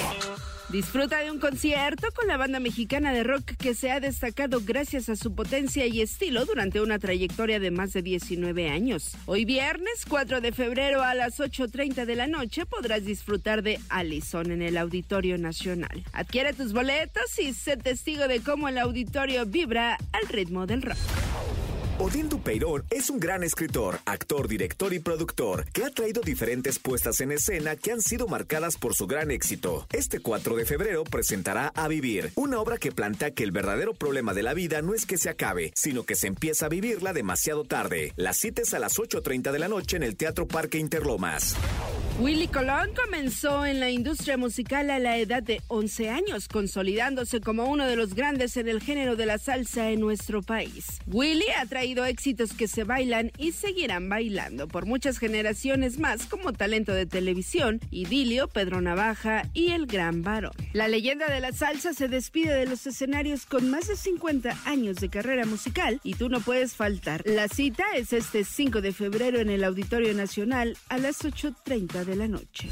Disfruta 0.70 1.20
de 1.20 1.30
un 1.30 1.40
concierto 1.40 2.08
con 2.16 2.28
la 2.28 2.38
banda 2.38 2.60
mexicana 2.60 3.14
de 3.14 3.24
rock 3.24 3.56
que 3.58 3.76
se 3.76 3.92
ha 3.92 4.00
destacado 4.00 4.62
gracias 4.66 5.10
a 5.10 5.16
su 5.16 5.36
potencia 5.36 5.86
y 5.86 6.02
estilo 6.02 6.46
durante 6.46 6.82
una 6.82 6.98
trayectoria 6.98 7.60
de 7.60 7.70
más 7.70 7.94
de 7.94 8.02
19 8.02 8.70
años. 8.70 9.16
Hoy 9.28 9.46
viernes 9.46 10.06
4 10.10 10.42
de 10.42 10.52
febrero 10.52 11.04
a 11.04 11.14
las 11.14 11.40
8.30 11.40 12.06
de 12.06 12.16
la 12.16 12.26
noche 12.26 12.66
podrás 12.66 13.06
disfrutar 13.06 13.62
de 13.62 13.80
Allison 13.90 14.52
en 14.52 14.64
el 14.64 14.78
Auditorio 14.78 15.38
Nacional. 15.38 16.04
Adquiere 16.14 16.54
tus 16.54 16.74
boletos 16.74 17.38
y 17.38 17.54
sé 17.54 17.78
testigo 17.78 18.28
de 18.28 18.42
cómo 18.42 18.68
el 18.68 18.80
auditorio 18.80 19.46
vibra 19.46 19.98
al 20.12 20.28
ritmo 20.28 20.66
del 20.66 20.82
rock. 20.82 20.98
Odín 21.98 22.28
Dupeirón 22.28 22.84
es 22.90 23.10
un 23.10 23.22
gran 23.22 23.42
escritor, 23.42 24.00
actor, 24.06 24.50
director 24.50 24.94
y 24.94 25.00
productor 25.00 25.64
que 25.72 25.86
ha 25.86 25.90
traído 25.90 26.22
diferentes 26.22 26.78
puestas 26.78 27.22
en 27.22 27.32
escena 27.32 27.78
que 27.78 27.94
han 27.94 28.02
sido 28.02 28.28
marcadas 28.28 28.76
por 28.76 28.94
su 28.94 29.08
gran 29.08 29.32
éxito. 29.32 29.88
Este 29.94 30.20
4 30.20 30.58
de 30.58 30.66
febrero 30.66 31.06
presentará 31.06 31.72
A 31.74 31.88
Vivir, 31.88 32.34
una 32.36 32.60
obra 32.60 32.78
que 32.78 32.92
plantea 32.92 33.32
que 33.32 33.46
el 33.46 33.52
verdadero 33.54 33.94
problema 33.94 34.34
de 34.34 34.44
la 34.44 34.54
vida 34.54 34.82
no 34.82 34.94
es 34.94 35.06
que 35.06 35.18
se 35.18 35.30
acabe, 35.30 35.72
sino 35.74 36.04
que 36.04 36.16
se 36.16 36.28
empieza 36.28 36.66
a 36.66 36.70
vivirla 36.70 37.14
demasiado 37.14 37.64
tarde. 37.64 38.12
La 38.18 38.34
cita 38.34 38.62
es 38.64 38.74
a 38.74 38.80
las 38.80 39.00
8.30 39.00 39.54
de 39.54 39.60
la 39.60 39.70
noche 39.70 39.96
en 39.96 40.04
el 40.04 40.18
Teatro 40.18 40.50
Parque 40.50 40.80
Interlomas. 40.80 41.56
Willy 42.18 42.48
Colón 42.48 42.92
comenzó 42.96 43.66
en 43.66 43.82
la 43.82 43.90
industria 43.90 44.38
musical 44.38 44.90
a 44.90 45.00
la 45.00 45.18
edad 45.18 45.44
de 45.44 45.62
11 45.68 46.10
años, 46.10 46.48
consolidándose 46.48 47.42
como 47.42 47.66
uno 47.66 47.86
de 47.86 47.98
los 47.98 48.16
grandes 48.16 48.56
en 48.56 48.70
el 48.70 48.82
género 48.82 49.18
de 49.18 49.26
la 49.26 49.38
salsa 49.38 49.90
en 49.90 50.00
nuestro 50.00 50.42
país. 50.42 51.02
Willy 51.08 51.44
ha 51.60 51.66
traído 51.66 52.06
éxitos 52.06 52.54
que 52.54 52.70
se 52.70 52.86
bailan 52.86 53.34
y 53.38 53.52
seguirán 53.52 54.08
bailando 54.08 54.70
por 54.70 54.86
muchas 54.86 55.20
generaciones 55.20 56.00
más 56.00 56.26
como 56.26 56.54
talento 56.54 56.94
de 56.94 57.06
televisión, 57.06 57.82
Idilio, 57.92 58.48
Pedro 58.48 58.80
Navaja 58.80 59.50
y 59.54 59.72
El 59.72 59.86
Gran 59.86 60.22
Varón. 60.22 60.54
La 60.72 60.88
leyenda 60.88 61.28
de 61.28 61.42
la 61.42 61.52
salsa 61.52 61.94
se 61.94 62.08
despide 62.08 62.54
de 62.54 62.66
los 62.66 62.88
escenarios 62.88 63.46
con 63.46 63.70
más 63.70 63.90
de 63.90 63.98
50 63.98 64.58
años 64.64 64.96
de 64.98 65.10
carrera 65.10 65.46
musical 65.46 66.00
y 66.02 66.14
tú 66.14 66.30
no 66.30 66.40
puedes 66.40 66.76
faltar. 66.76 67.24
La 67.26 67.50
cita 67.50 67.84
es 67.94 68.14
este 68.14 68.46
5 68.46 68.80
de 68.80 68.94
febrero 68.94 69.40
en 69.40 69.50
el 69.50 69.66
Auditorio 69.66 70.14
Nacional 70.14 70.78
a 70.88 70.98
las 70.98 71.26
8.30 71.26 72.05
de 72.06 72.16
la 72.16 72.28
noche. 72.28 72.70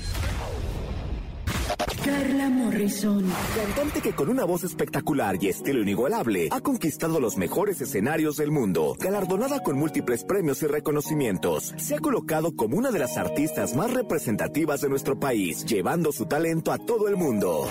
Carla 2.05 2.49
Morrison. 2.49 3.25
Cantante 3.55 4.01
que 4.01 4.13
con 4.13 4.29
una 4.29 4.43
voz 4.43 4.63
espectacular 4.63 5.37
y 5.41 5.47
estilo 5.47 5.81
inigualable 5.81 6.49
ha 6.51 6.59
conquistado 6.59 7.19
los 7.19 7.37
mejores 7.37 7.79
escenarios 7.81 8.37
del 8.37 8.51
mundo. 8.51 8.95
Galardonada 8.99 9.63
con 9.63 9.77
múltiples 9.77 10.23
premios 10.23 10.61
y 10.63 10.67
reconocimientos, 10.67 11.73
se 11.77 11.95
ha 11.95 11.99
colocado 11.99 12.55
como 12.55 12.77
una 12.77 12.91
de 12.91 12.99
las 12.99 13.17
artistas 13.17 13.75
más 13.75 13.93
representativas 13.93 14.81
de 14.81 14.89
nuestro 14.89 15.19
país, 15.19 15.65
llevando 15.65 16.11
su 16.11 16.25
talento 16.25 16.71
a 16.71 16.77
todo 16.77 17.07
el 17.07 17.15
mundo. 17.15 17.67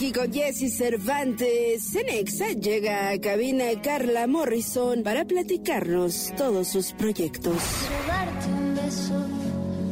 Aquí 0.00 0.12
con 0.12 0.32
Jesse 0.32 0.74
Cervantes, 0.74 1.90
Cenexa 1.92 2.52
llega 2.52 3.10
a 3.10 3.20
cabina 3.20 3.66
Carla 3.82 4.26
Morrison 4.26 5.02
para 5.02 5.26
platicarnos 5.26 6.32
todos 6.38 6.68
sus 6.68 6.94
proyectos. 6.94 7.62
Quiero 7.86 8.06
darte 8.06 8.46
un 8.46 8.74
beso, 8.74 9.26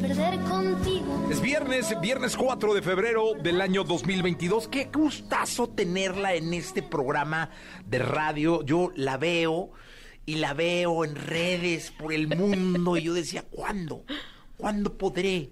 perder 0.01 0.41
contigo. 0.49 1.29
Es 1.31 1.43
viernes, 1.43 1.95
viernes 2.01 2.39
4 2.39 2.73
de 2.73 2.81
febrero 2.81 3.35
del 3.35 3.61
año 3.61 3.85
2022. 3.85 4.69
Qué 4.69 4.89
gustazo 4.91 5.69
tenerla 5.69 6.33
en 6.33 6.55
este 6.55 6.83
programa 6.83 7.51
de 7.85 7.99
radio. 7.99 8.65
Yo 8.65 8.91
la 8.97 9.19
veo 9.19 9.73
y 10.25 10.37
la 10.37 10.55
veo 10.55 11.05
en 11.05 11.17
redes 11.17 11.91
por 11.91 12.15
el 12.15 12.35
mundo 12.35 12.97
y 12.97 13.03
yo 13.03 13.13
decía, 13.13 13.43
¿cuándo? 13.43 14.05
¿Cuándo 14.57 14.97
podré 14.97 15.51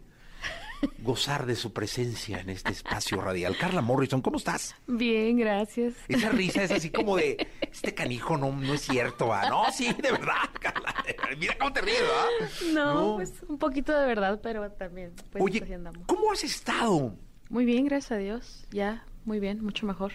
gozar 0.99 1.47
de 1.47 1.56
su 1.56 1.73
presencia 1.73 2.40
en 2.40 2.50
este 2.50 2.73
espacio 2.73 3.21
radial? 3.21 3.56
Carla 3.59 3.80
Morrison, 3.80 4.23
¿cómo 4.23 4.38
estás? 4.38 4.75
Bien, 4.87 5.37
gracias. 5.37 5.95
Esa 6.09 6.30
risa 6.30 6.62
es 6.62 6.71
así 6.71 6.90
como 6.90 7.16
de, 7.16 7.47
este 7.61 7.95
canijo 7.95 8.37
no, 8.37 8.52
no 8.52 8.75
es 8.75 8.83
cierto, 8.83 9.33
¿ah? 9.33 9.49
No, 9.49 9.64
sí, 9.73 9.92
de 10.02 10.12
verdad, 10.12 10.50
Carla. 10.61 10.95
Mira 11.38 11.56
cómo 11.59 11.73
te 11.73 11.80
ríes, 11.83 12.02
¿ah? 12.02 12.47
No, 12.73 13.16
pues 13.16 13.33
un 13.49 13.59
poquito 13.59 13.92
de 13.99 14.06
verdad, 14.06 14.40
pero 14.42 14.71
también. 14.73 15.12
Pues, 15.30 15.42
Oye. 15.42 15.62
¿cómo 16.06 16.33
has 16.33 16.45
estado? 16.45 17.14
Muy 17.49 17.64
bien, 17.64 17.85
gracias 17.85 18.12
a 18.12 18.16
Dios. 18.16 18.66
Ya, 18.71 19.04
muy 19.25 19.40
bien, 19.40 19.62
mucho 19.62 19.87
mejor. 19.87 20.12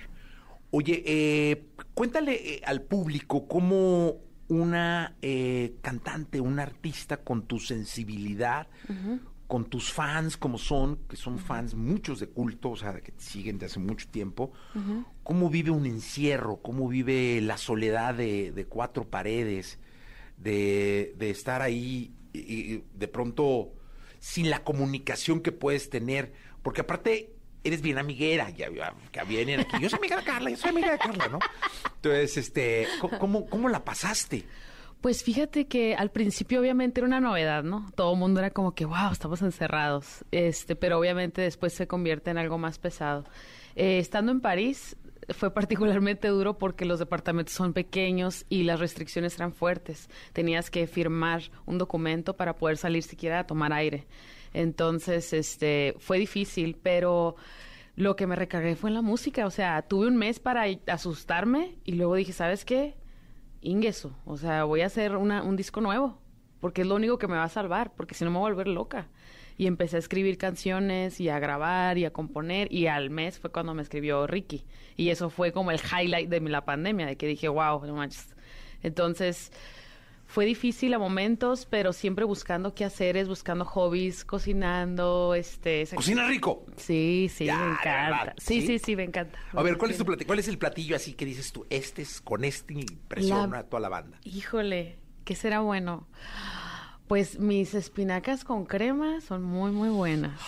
Oye, 0.72 1.03
eh, 1.06 1.68
cuéntale 1.94 2.56
eh, 2.56 2.62
al 2.65 2.82
público 2.82 3.48
cómo 3.48 4.18
una 4.48 5.15
eh, 5.22 5.75
cantante, 5.82 6.41
un 6.41 6.60
artista 6.60 7.18
con 7.18 7.44
tu 7.44 7.60
sensibilidad, 7.60 8.68
con 9.51 9.65
tus 9.65 9.91
fans 9.91 10.38
como 10.38 10.58
son, 10.58 10.96
que 11.10 11.17
son 11.17 11.38
fans 11.38 11.75
muchos 11.75 12.22
de 12.22 12.27
culto, 12.29 12.70
o 12.70 12.77
sea, 12.77 12.93
que 13.01 13.12
te 13.12 13.22
siguen 13.22 13.58
de 13.60 13.65
hace 13.65 13.79
mucho 13.79 14.08
tiempo, 14.08 14.53
cómo 15.24 15.50
vive 15.50 15.72
un 15.72 15.86
encierro, 15.86 16.62
cómo 16.62 16.88
vive 16.88 17.41
la 17.41 17.58
soledad 17.58 18.13
de, 18.15 18.53
de 18.53 18.65
cuatro 18.65 19.10
paredes, 19.10 19.77
de, 20.38 21.13
de 21.17 21.29
estar 21.31 21.62
ahí 21.62 22.13
y, 22.31 22.39
y 22.39 22.84
de 22.93 23.08
pronto 23.10 23.74
sin 24.20 24.50
la 24.50 24.63
comunicación 24.63 25.41
que 25.41 25.51
puedes 25.51 25.89
tener, 25.89 26.31
porque 26.63 26.79
aparte 26.81 27.34
eres 27.65 27.81
bien 27.81 27.98
amiguera, 27.98 28.50
ya, 28.51 28.70
ya 29.12 29.24
vienen 29.25 29.60
aquí, 29.60 29.79
yo 29.81 29.89
soy 29.89 30.00
amiga 30.00 30.15
de 30.15 30.24
Carla, 30.24 30.50
yo 30.50 30.55
soy 30.55 30.70
amiga 30.70 30.91
de 30.93 30.98
Carla, 30.98 31.27
¿no? 31.27 31.39
Entonces, 31.98 32.38
este, 32.38 32.88
¿cómo- 33.01 33.20
¿cómo, 33.20 33.46
cómo 33.48 33.67
la 33.67 33.84
pasaste? 33.84 34.46
Pues 35.01 35.24
fíjate 35.24 35.65
que 35.65 35.96
al 35.96 36.12
principio 36.12 36.60
obviamente 36.60 37.00
era 37.00 37.08
una 37.08 37.20
novedad, 37.20 37.63
¿no? 37.63 37.91
Todo 37.96 38.13
el 38.13 38.20
mundo 38.20 38.39
era 38.39 38.51
como 38.51 38.75
que, 38.75 38.86
wow, 38.86 39.12
estamos 39.12 39.41
encerrados. 39.41 40.24
Este, 40.29 40.75
pero 40.75 41.00
obviamente 41.00 41.41
después 41.41 41.74
se 41.74 41.88
convierte 41.88 42.29
en 42.29 42.38
algo 42.38 42.60
más 42.60 42.77
pesado. 42.77 43.25
Eh, 43.75 43.98
estando 43.98 44.31
en 44.31 44.41
París 44.41 44.96
fue 45.29 45.51
particularmente 45.53 46.27
duro 46.27 46.60
porque 46.60 46.86
los 46.86 47.00
departamentos 47.00 47.55
son 47.55 47.74
pequeños 47.74 48.46
y 48.48 48.62
las 48.62 48.79
restricciones 48.79 49.36
eran 49.38 49.53
fuertes. 49.53 50.08
Tenías 50.34 50.70
que 50.70 50.86
firmar 50.86 51.41
un 51.65 51.79
documento 51.79 52.36
para 52.36 52.58
poder 52.58 52.77
salir 52.77 53.01
siquiera 53.01 53.39
a 53.39 53.48
tomar 53.48 53.74
aire. 53.74 54.05
Entonces, 54.53 55.34
este, 55.34 55.96
fue 55.98 56.20
difícil, 56.20 56.77
pero 56.81 57.36
lo 57.96 58.15
que 58.15 58.27
me 58.27 58.36
recargué 58.36 58.75
fue 58.75 58.91
en 58.91 58.96
la 58.96 59.01
música. 59.01 59.48
O 59.48 59.51
sea, 59.51 59.81
tuve 59.81 60.08
un 60.08 60.17
mes 60.17 60.39
para 60.39 60.65
asustarme 60.86 61.79
y 61.86 61.93
luego 61.93 62.13
dije, 62.13 62.34
¿sabes 62.34 62.65
qué? 62.65 63.00
Ingeso, 63.62 64.15
o 64.25 64.38
sea, 64.38 64.63
voy 64.63 64.82
a 64.82 64.88
hacer 64.88 65.15
una- 65.15 65.44
un 65.44 65.56
disco 65.56 65.82
nuevo, 65.82 66.18
porque 66.60 66.82
es 66.82 66.88
lo 66.88 66.96
único 66.96 67.18
que 67.18 67.27
me 67.27 67.36
va 67.36 67.44
a 67.44 67.50
salvar, 67.50 67.94
porque 67.96 68.15
si 68.15 68.25
no 68.25 68.32
me 68.32 68.39
voy 68.39 68.50
a 68.50 68.53
volver 68.53 68.68
loca. 68.68 69.08
Y 69.58 69.68
empecé 69.68 69.98
a 69.98 70.00
escribir 70.00 70.38
canciones 70.39 71.20
y 71.20 71.30
a 71.30 71.38
grabar 71.38 71.98
y 72.00 72.06
a 72.06 72.12
componer, 72.13 72.72
y 72.74 72.88
al 72.88 73.12
mes 73.12 73.38
fue 73.39 73.51
cuando 73.51 73.74
me 73.75 73.84
escribió 73.84 74.25
Ricky. 74.25 74.65
Y 74.98 75.10
eso 75.10 75.30
fue 75.30 75.51
como 75.51 75.70
el 75.72 75.80
highlight 75.80 76.30
de 76.30 76.39
la 76.39 76.65
pandemia, 76.65 77.06
de 77.06 77.18
que 77.18 77.27
dije, 77.27 77.48
wow, 77.48 77.86
no 77.86 77.96
manches. 77.96 78.34
Entonces, 78.82 79.51
fue 80.31 80.45
difícil 80.45 80.93
a 80.93 81.00
momentos, 81.00 81.65
pero 81.69 81.91
siempre 81.91 82.23
buscando 82.23 82.73
qué 82.73 82.85
hacer, 82.85 83.23
buscando 83.25 83.65
hobbies, 83.65 84.23
cocinando, 84.23 85.35
este... 85.35 85.85
¿Cocina 85.93 86.25
rico? 86.25 86.65
Sí, 86.77 87.29
sí, 87.33 87.45
Ya, 87.45 87.57
me 87.57 87.71
encanta. 87.73 88.33
Sí, 88.38 88.61
¿sí? 88.61 88.67
sí, 88.67 88.79
sí, 88.79 88.95
me 88.95 89.03
encanta. 89.03 89.38
A 89.51 89.61
ver, 89.61 89.77
¿cuál 89.77 89.91
es, 89.91 89.97
tu 89.97 90.05
platillo, 90.05 90.27
¿cuál 90.27 90.39
es 90.39 90.47
el 90.47 90.57
platillo 90.57 90.95
así 90.95 91.13
que 91.13 91.25
dices 91.25 91.51
tú, 91.51 91.65
este 91.69 92.03
es, 92.03 92.21
con 92.21 92.45
este 92.45 92.73
impresiona 92.75 93.47
La- 93.47 93.59
a 93.59 93.63
toda 93.63 93.81
la 93.81 93.89
banda? 93.89 94.19
Híjole, 94.23 95.00
¿qué 95.25 95.35
será 95.35 95.59
bueno? 95.59 96.07
Pues 97.07 97.38
mis 97.38 97.73
espinacas 97.73 98.45
con 98.45 98.65
crema 98.65 99.19
son 99.19 99.43
muy, 99.43 99.71
muy 99.71 99.89
buenas. 99.89 100.39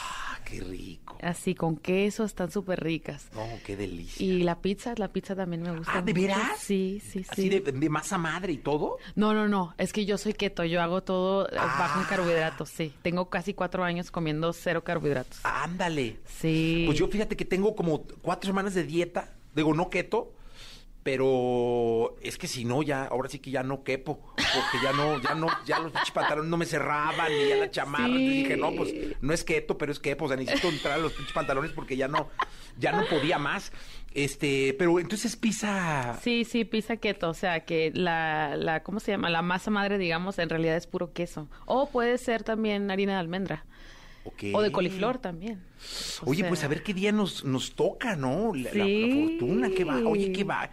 Ah, 0.53 0.63
qué 0.65 0.71
rico. 0.71 1.17
Así, 1.21 1.55
con 1.55 1.77
queso, 1.77 2.23
están 2.23 2.51
súper 2.51 2.83
ricas. 2.83 3.27
No, 3.33 3.47
qué 3.65 3.75
delicia. 3.75 4.25
Y 4.25 4.43
la 4.43 4.61
pizza, 4.61 4.93
la 4.97 5.07
pizza 5.07 5.35
también 5.35 5.61
me 5.63 5.71
gusta. 5.77 5.91
Ah, 5.95 6.01
¿de 6.01 6.13
mucho. 6.13 6.21
veras? 6.27 6.59
Sí, 6.59 7.01
sí, 7.03 7.23
sí. 7.23 7.29
Así 7.29 7.49
de, 7.49 7.61
de 7.61 7.89
masa 7.89 8.17
madre 8.17 8.53
y 8.53 8.57
todo. 8.57 8.97
No, 9.15 9.33
no, 9.33 9.47
no, 9.47 9.73
es 9.77 9.93
que 9.93 10.05
yo 10.05 10.17
soy 10.17 10.33
keto, 10.33 10.63
yo 10.63 10.81
hago 10.81 11.01
todo 11.03 11.47
eh, 11.49 11.55
bajo 11.55 11.99
en 11.99 12.05
Ah. 12.05 12.09
carbohidratos, 12.09 12.69
sí. 12.69 12.93
Tengo 13.01 13.29
casi 13.29 13.53
cuatro 13.53 13.83
años 13.83 14.11
comiendo 14.11 14.51
cero 14.53 14.83
carbohidratos. 14.83 15.39
Ándale. 15.43 16.17
Sí. 16.25 16.83
Pues 16.85 16.97
yo 16.99 17.07
fíjate 17.07 17.35
que 17.35 17.45
tengo 17.45 17.75
como 17.75 18.03
cuatro 18.21 18.47
semanas 18.47 18.73
de 18.73 18.83
dieta, 18.83 19.29
digo, 19.55 19.73
no 19.73 19.89
keto, 19.89 20.33
pero 21.03 22.15
es 22.21 22.37
que 22.37 22.47
si 22.47 22.63
no, 22.65 22.81
ya, 22.81 23.03
ahora 23.05 23.29
sí 23.29 23.39
que 23.39 23.51
ya 23.51 23.61
no 23.61 23.83
quepo, 23.83 24.19
porque 24.35 24.77
ya 24.83 24.93
no, 24.93 25.21
ya 25.21 25.35
no, 25.35 25.47
ya 25.65 25.79
los 25.79 25.91
pinches 25.91 26.11
pantalones 26.11 26.49
no 26.49 26.57
me 26.57 26.65
cerraban, 26.65 27.31
ni 27.31 27.49
ya 27.49 27.57
la 27.57 27.69
chamarra, 27.69 28.07
Sí. 28.07 28.13
entonces 28.15 28.35
dije, 28.43 28.57
no, 28.57 28.71
pues 28.73 28.93
no 29.21 29.33
es 29.33 29.43
keto, 29.43 29.77
pero 29.77 29.91
es 29.91 29.99
kepo, 29.99 30.25
o 30.25 30.27
sea, 30.29 30.37
necesito 30.37 30.69
entrar 30.69 30.93
a 30.95 30.97
los 31.01 31.11
pinches 31.13 31.33
pantalones 31.33 31.71
porque 31.71 31.97
ya 31.97 32.07
no, 32.07 32.29
ya 32.79 32.91
no 32.93 33.05
podía 33.05 33.37
más. 33.37 33.71
Este, 34.13 34.75
pero 34.77 34.99
entonces 34.99 35.35
pizza, 35.35 36.19
Sí, 36.21 36.45
sí, 36.45 36.65
pizza 36.65 36.97
keto, 36.97 37.29
o 37.29 37.33
sea 37.33 37.61
que 37.65 37.91
la, 37.93 38.55
la, 38.55 38.83
¿cómo 38.83 38.99
se 38.99 39.11
llama? 39.11 39.29
La 39.29 39.41
masa 39.41 39.71
madre, 39.71 39.97
digamos, 39.97 40.37
en 40.39 40.49
realidad 40.49 40.75
es 40.77 40.87
puro 40.87 41.13
queso. 41.13 41.49
O 41.65 41.89
puede 41.89 42.17
ser 42.17 42.43
también 42.43 42.89
harina 42.91 43.13
de 43.13 43.19
almendra. 43.19 43.65
O 44.53 44.61
de 44.61 44.71
coliflor 44.71 45.17
también. 45.17 45.61
O 46.21 46.29
Oye, 46.29 46.39
sea, 46.41 46.47
pues 46.49 46.63
a 46.63 46.69
ver 46.69 46.81
qué 46.81 46.93
día 46.93 47.11
nos, 47.11 47.43
nos 47.43 47.73
toca, 47.75 48.15
¿no? 48.15 48.53
La, 48.55 48.69
la- 48.73 48.85
fortuna, 48.85 49.69
qué 49.75 49.83
va. 49.83 49.97
Oye, 50.07 50.31
qué 50.31 50.45
va. 50.45 50.69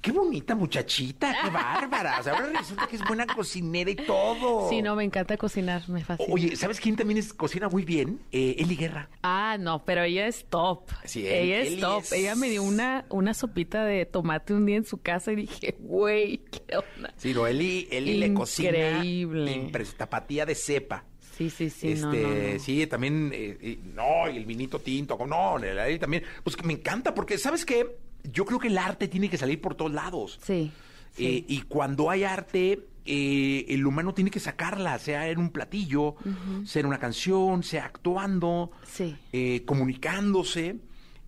Qué 0.00 0.12
bonita 0.12 0.54
muchachita, 0.54 1.36
qué 1.44 1.50
bárbara. 1.50 2.20
O 2.20 2.22
sea, 2.22 2.32
ahora 2.32 2.58
resulta 2.58 2.86
que 2.86 2.96
es 2.96 3.02
buena 3.06 3.26
cocinera 3.26 3.90
y 3.90 3.96
todo. 3.96 4.68
Sí, 4.70 4.80
no, 4.80 4.96
me 4.96 5.04
encanta 5.04 5.36
cocinar, 5.36 5.86
me 5.90 6.02
fascina. 6.02 6.32
Oye, 6.32 6.56
¿sabes 6.56 6.80
quién 6.80 6.96
también 6.96 7.18
es, 7.18 7.34
cocina 7.34 7.68
muy 7.68 7.84
bien? 7.84 8.18
Eh, 8.32 8.56
Eli 8.58 8.76
Guerra. 8.76 9.10
Ah, 9.22 9.58
no, 9.60 9.84
pero 9.84 10.02
ella 10.02 10.26
es 10.26 10.46
top. 10.48 10.88
Sí, 11.04 11.26
ella 11.26 11.60
Eli 11.60 11.74
es 11.74 11.80
top. 11.80 12.02
es- 12.02 12.12
Ella 12.12 12.34
me 12.34 12.48
dio 12.48 12.62
una, 12.62 13.04
una 13.10 13.34
sopita 13.34 13.84
de 13.84 14.06
tomate 14.06 14.54
un 14.54 14.64
día 14.64 14.76
en 14.76 14.86
su 14.86 15.02
casa 15.02 15.32
y 15.32 15.36
dije, 15.36 15.76
güey, 15.80 16.38
qué 16.50 16.76
onda. 16.78 17.12
Sí, 17.18 17.34
no, 17.34 17.46
Eli, 17.46 17.86
Eli 17.90 18.16
le 18.16 18.32
cocina. 18.32 18.70
Increíble. 18.70 19.70
tapatía 19.98 20.46
de 20.46 20.54
cepa. 20.54 21.04
Sí, 21.36 21.50
sí, 21.50 21.68
sí, 21.70 21.92
este, 21.92 22.06
no, 22.06 22.12
no, 22.12 22.52
no. 22.54 22.58
sí, 22.58 22.86
también, 22.86 23.30
eh, 23.34 23.56
eh, 23.60 23.78
no, 23.94 24.30
y 24.30 24.36
el 24.36 24.44
vinito 24.44 24.78
tinto, 24.78 25.18
no, 25.26 25.58
la 25.58 25.88
Eli 25.88 25.98
también. 25.98 26.22
Pues 26.42 26.56
que 26.56 26.62
me 26.66 26.72
encanta, 26.74 27.14
porque, 27.14 27.36
¿sabes 27.38 27.64
qué? 27.66 27.96
Yo 28.24 28.44
creo 28.44 28.58
que 28.58 28.68
el 28.68 28.78
arte 28.78 29.08
tiene 29.08 29.28
que 29.30 29.36
salir 29.38 29.60
por 29.60 29.74
todos 29.74 29.92
lados. 29.92 30.38
Sí. 30.42 30.70
sí. 31.12 31.26
Eh, 31.26 31.44
y 31.48 31.62
cuando 31.62 32.10
hay 32.10 32.24
arte, 32.24 32.86
eh, 33.04 33.64
el 33.68 33.86
humano 33.86 34.14
tiene 34.14 34.30
que 34.30 34.40
sacarla, 34.40 34.98
sea 34.98 35.28
en 35.28 35.38
un 35.38 35.50
platillo, 35.50 36.16
sea 36.64 36.80
en 36.80 36.86
una 36.86 36.98
canción, 36.98 37.62
sea 37.62 37.86
actuando, 37.86 38.70
Sí. 38.84 39.16
eh, 39.32 39.62
comunicándose. 39.64 40.76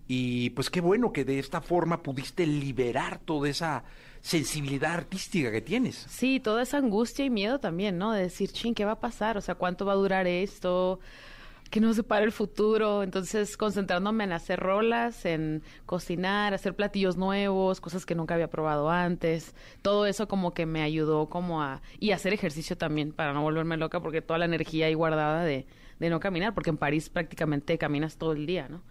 Y 0.07 0.49
pues 0.51 0.69
qué 0.69 0.81
bueno 0.81 1.11
que 1.13 1.23
de 1.25 1.39
esta 1.39 1.61
forma 1.61 2.03
pudiste 2.03 2.45
liberar 2.45 3.19
toda 3.19 3.49
esa 3.49 3.83
sensibilidad 4.21 4.93
artística 4.93 5.51
que 5.51 5.61
tienes. 5.61 6.05
Sí, 6.09 6.39
toda 6.39 6.63
esa 6.63 6.77
angustia 6.77 7.25
y 7.25 7.29
miedo 7.29 7.59
también, 7.59 7.97
¿no? 7.97 8.11
De 8.11 8.21
decir, 8.23 8.51
ching, 8.51 8.73
¿qué 8.73 8.85
va 8.85 8.93
a 8.93 8.99
pasar? 8.99 9.37
O 9.37 9.41
sea, 9.41 9.55
¿cuánto 9.55 9.85
va 9.85 9.93
a 9.93 9.95
durar 9.95 10.27
esto? 10.27 10.99
Que 11.73 11.81
no 11.81 11.91
se 11.95 12.03
para 12.03 12.23
el 12.23 12.31
futuro. 12.31 13.01
Entonces, 13.01 13.57
concentrándome 13.57 14.25
en 14.25 14.31
hacer 14.31 14.59
rolas, 14.59 15.25
en 15.25 15.63
cocinar, 15.87 16.53
hacer 16.53 16.75
platillos 16.75 17.17
nuevos, 17.17 17.81
cosas 17.81 18.05
que 18.05 18.13
nunca 18.13 18.35
había 18.35 18.47
probado 18.47 18.91
antes. 18.91 19.55
Todo 19.81 20.05
eso 20.05 20.27
como 20.27 20.53
que 20.53 20.67
me 20.67 20.83
ayudó 20.83 21.29
como 21.29 21.63
a... 21.63 21.81
Y 21.99 22.11
hacer 22.11 22.31
ejercicio 22.31 22.77
también 22.77 23.11
para 23.11 23.33
no 23.33 23.41
volverme 23.41 23.75
loca 23.77 23.99
porque 24.01 24.21
toda 24.21 24.37
la 24.37 24.45
energía 24.45 24.85
ahí 24.85 24.93
guardada 24.93 25.43
de, 25.43 25.65
de 25.97 26.09
no 26.11 26.19
caminar, 26.19 26.53
porque 26.53 26.69
en 26.69 26.77
París 26.77 27.09
prácticamente 27.09 27.79
caminas 27.79 28.17
todo 28.17 28.33
el 28.33 28.45
día, 28.45 28.67
¿no? 28.69 28.83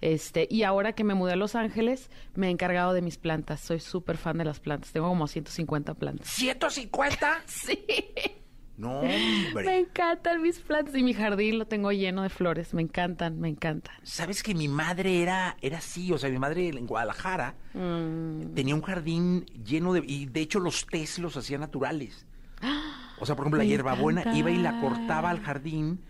Este, 0.00 0.48
y 0.50 0.64
ahora 0.64 0.92
que 0.92 1.04
me 1.04 1.14
mudé 1.14 1.34
a 1.34 1.36
Los 1.36 1.54
Ángeles, 1.54 2.10
me 2.34 2.48
he 2.48 2.50
encargado 2.50 2.94
de 2.94 3.00
mis 3.00 3.16
plantas. 3.16 3.60
Soy 3.60 3.78
súper 3.78 4.16
fan 4.16 4.38
de 4.38 4.44
las 4.44 4.58
plantas. 4.58 4.90
Tengo 4.90 5.06
como 5.06 5.28
150 5.28 5.94
plantas. 5.94 6.36
¿150? 6.36 7.42
Sí. 7.46 7.86
No, 8.76 9.02
Me 9.02 9.46
hombre. 9.48 9.78
encantan 9.78 10.42
mis 10.42 10.58
plantas 10.58 10.94
y 10.96 11.02
mi 11.02 11.14
jardín 11.14 11.58
lo 11.58 11.66
tengo 11.66 11.92
lleno 11.92 12.22
de 12.22 12.28
flores. 12.28 12.74
Me 12.74 12.82
encantan, 12.82 13.38
me 13.40 13.48
encantan. 13.48 13.94
Sabes 14.02 14.42
que 14.42 14.54
mi 14.54 14.66
madre 14.68 15.22
era, 15.22 15.56
era 15.60 15.78
así, 15.78 16.10
o 16.12 16.18
sea, 16.18 16.28
mi 16.30 16.38
madre 16.38 16.68
en 16.68 16.86
Guadalajara 16.86 17.54
Mm. 17.74 18.54
tenía 18.54 18.74
un 18.74 18.82
jardín 18.82 19.46
lleno 19.64 19.92
de... 19.92 20.02
Y 20.06 20.26
de 20.26 20.40
hecho 20.40 20.60
los 20.60 20.86
tés 20.86 21.18
los 21.18 21.36
hacía 21.36 21.58
naturales. 21.58 22.26
O 23.20 23.26
sea, 23.26 23.36
por 23.36 23.44
ejemplo, 23.44 23.58
la 23.58 23.64
Me 23.64 23.68
hierbabuena 23.70 24.24
iba 24.34 24.50
y 24.50 24.56
la 24.56 24.80
cortaba 24.80 25.30
al 25.30 25.40
jardín 25.40 26.00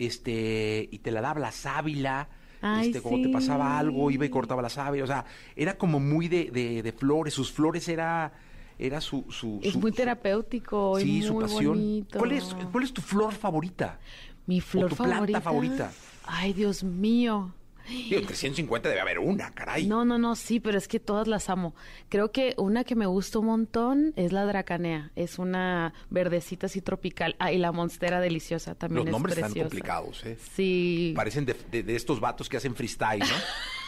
este, 0.00 0.88
y 0.90 0.98
te 0.98 1.10
la 1.12 1.20
daba 1.20 1.38
la 1.40 1.52
sábila. 1.52 2.28
Ay, 2.60 2.88
este, 2.88 3.00
cuando 3.00 3.28
te 3.28 3.32
pasaba 3.32 3.78
algo, 3.78 4.10
iba 4.10 4.24
y 4.26 4.30
cortaba 4.30 4.60
la 4.60 4.68
sábila. 4.68 5.04
O 5.04 5.06
sea, 5.06 5.24
era 5.56 5.78
como 5.78 6.00
muy 6.00 6.26
de, 6.28 6.50
de, 6.50 6.82
de 6.82 6.92
flores. 6.92 7.34
Sus 7.34 7.52
flores 7.52 7.88
era, 7.88 8.32
era 8.80 9.00
su, 9.00 9.24
su, 9.30 9.60
Es 9.62 9.72
su- 9.74 9.80
muy 9.80 9.92
terapéutico 9.92 10.98
Sí, 10.98 11.06
muy 11.18 11.22
su 11.22 11.38
pasión. 11.38 11.66
bonito. 11.76 12.18
¿Cuál 12.18 12.32
es, 12.32 12.56
¿Cuál 12.72 12.84
es 12.84 12.92
tu 12.92 13.02
flor 13.02 13.32
favorita? 13.32 13.98
Mi 14.46 14.60
flor 14.60 14.90
tu 14.90 14.96
planta 14.96 15.16
favorita. 15.16 15.40
favorita? 15.40 15.92
Ay, 16.26 16.52
Dios 16.52 16.82
mío. 16.82 17.54
Digo, 17.88 18.22
350 18.24 18.88
debe 18.88 19.00
haber 19.00 19.18
una, 19.18 19.50
caray. 19.52 19.84
No, 19.86 20.04
no, 20.04 20.16
no, 20.16 20.36
sí, 20.36 20.60
pero 20.60 20.78
es 20.78 20.86
que 20.86 21.00
todas 21.00 21.26
las 21.26 21.50
amo. 21.50 21.74
Creo 22.08 22.30
que 22.30 22.54
una 22.56 22.84
que 22.84 22.94
me 22.94 23.06
gusta 23.06 23.40
un 23.40 23.46
montón 23.46 24.12
es 24.14 24.32
la 24.32 24.44
dracanea. 24.44 25.10
Es 25.16 25.40
una 25.40 25.92
verdecita 26.08 26.66
así 26.66 26.82
tropical. 26.82 27.34
Ah, 27.40 27.50
y 27.52 27.58
la 27.58 27.72
monstera 27.72 28.20
deliciosa 28.20 28.76
también 28.76 28.98
Los 29.00 29.06
es 29.06 29.12
nombres 29.12 29.36
están 29.38 29.54
complicados, 29.54 30.24
¿eh? 30.24 30.38
Sí. 30.54 31.12
Parecen 31.16 31.44
de, 31.46 31.56
de- 31.72 31.82
de 31.82 31.96
estos 31.96 32.20
vatos 32.20 32.48
que 32.48 32.58
hacen 32.58 32.76
freestyle, 32.76 33.20
¿no? 33.20 33.26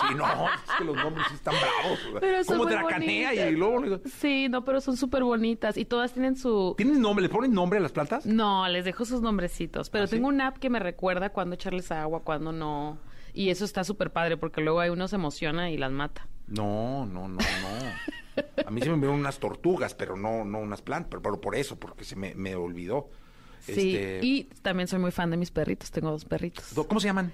Sí, 0.00 0.14
no, 0.16 0.26
es 0.26 0.70
que 0.78 0.84
los 0.84 0.96
nombres 0.96 1.26
sí 1.28 1.34
están 1.34 1.54
bravos. 1.54 1.98
Pero 2.20 2.44
son 2.44 2.58
Como 2.58 2.70
dracanea 2.70 3.48
y 3.48 3.52
luego... 3.56 4.00
Sí, 4.04 4.48
no, 4.48 4.64
pero 4.64 4.80
son 4.80 4.96
súper 4.96 5.24
bonitas 5.24 5.76
y 5.76 5.84
todas 5.84 6.12
tienen 6.12 6.36
su... 6.36 6.74
¿Tienen 6.76 7.00
nombre? 7.00 7.22
¿Le 7.22 7.28
ponen 7.28 7.52
nombre 7.52 7.78
a 7.78 7.82
las 7.82 7.92
plantas? 7.92 8.26
No, 8.26 8.66
les 8.68 8.84
dejo 8.84 9.04
sus 9.04 9.20
nombrecitos, 9.22 9.90
pero 9.90 10.04
¿Ah, 10.04 10.06
sí? 10.06 10.16
tengo 10.16 10.28
una 10.28 10.48
app 10.48 10.58
que 10.58 10.70
me 10.70 10.78
recuerda 10.78 11.30
cuándo 11.30 11.54
echarles 11.54 11.90
agua, 11.92 12.22
cuándo 12.22 12.52
no. 12.52 12.98
Y 13.32 13.50
eso 13.50 13.64
está 13.64 13.84
súper 13.84 14.10
padre 14.10 14.36
porque 14.36 14.60
luego 14.60 14.80
hay 14.80 14.90
uno 14.90 15.08
se 15.08 15.16
emociona 15.16 15.70
y 15.70 15.76
las 15.76 15.90
mata. 15.90 16.26
No, 16.46 17.06
no, 17.06 17.28
no, 17.28 17.38
no. 17.38 18.64
A 18.66 18.70
mí 18.70 18.80
se 18.80 18.90
me 18.90 18.96
vieron 18.96 19.18
unas 19.18 19.38
tortugas, 19.38 19.94
pero 19.94 20.16
no, 20.16 20.44
no 20.44 20.58
unas 20.58 20.82
plantas, 20.82 21.08
pero, 21.10 21.22
pero 21.22 21.40
por 21.40 21.54
eso, 21.54 21.78
porque 21.78 22.04
se 22.04 22.16
me, 22.16 22.34
me 22.34 22.54
olvidó. 22.54 23.10
Sí, 23.64 23.96
Este, 23.96 24.20
y 24.22 24.44
también 24.62 24.88
soy 24.88 24.98
muy 24.98 25.10
fan 25.10 25.30
de 25.30 25.36
mis 25.36 25.50
perritos, 25.50 25.90
tengo 25.90 26.10
dos 26.10 26.24
perritos. 26.24 26.72
¿Cómo 26.86 27.00
se 27.00 27.06
llaman? 27.06 27.32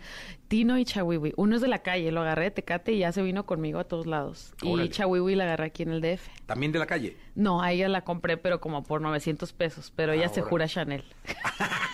Tino 0.48 0.78
y 0.78 0.84
Chawiwi. 0.84 1.32
Uno 1.36 1.56
es 1.56 1.62
de 1.62 1.68
la 1.68 1.80
calle, 1.80 2.12
lo 2.12 2.20
agarré 2.20 2.44
de 2.44 2.50
Tecate 2.52 2.92
y 2.92 2.98
ya 2.98 3.12
se 3.12 3.22
vino 3.22 3.46
conmigo 3.46 3.78
a 3.80 3.84
todos 3.84 4.06
lados. 4.06 4.52
Órale. 4.62 4.86
Y 4.86 4.88
Chawiwi 4.90 5.34
la 5.34 5.44
agarré 5.44 5.66
aquí 5.66 5.82
en 5.82 5.90
el 5.90 6.00
DF. 6.00 6.28
También 6.46 6.72
de 6.72 6.78
la 6.78 6.86
calle. 6.86 7.16
No, 7.34 7.62
a 7.62 7.72
ella 7.72 7.88
la 7.88 8.04
compré, 8.04 8.36
pero 8.36 8.60
como 8.60 8.84
por 8.84 9.00
900 9.00 9.52
pesos, 9.52 9.92
pero 9.94 10.12
ella 10.12 10.28
se 10.28 10.42
jura 10.42 10.68
Chanel. 10.68 11.04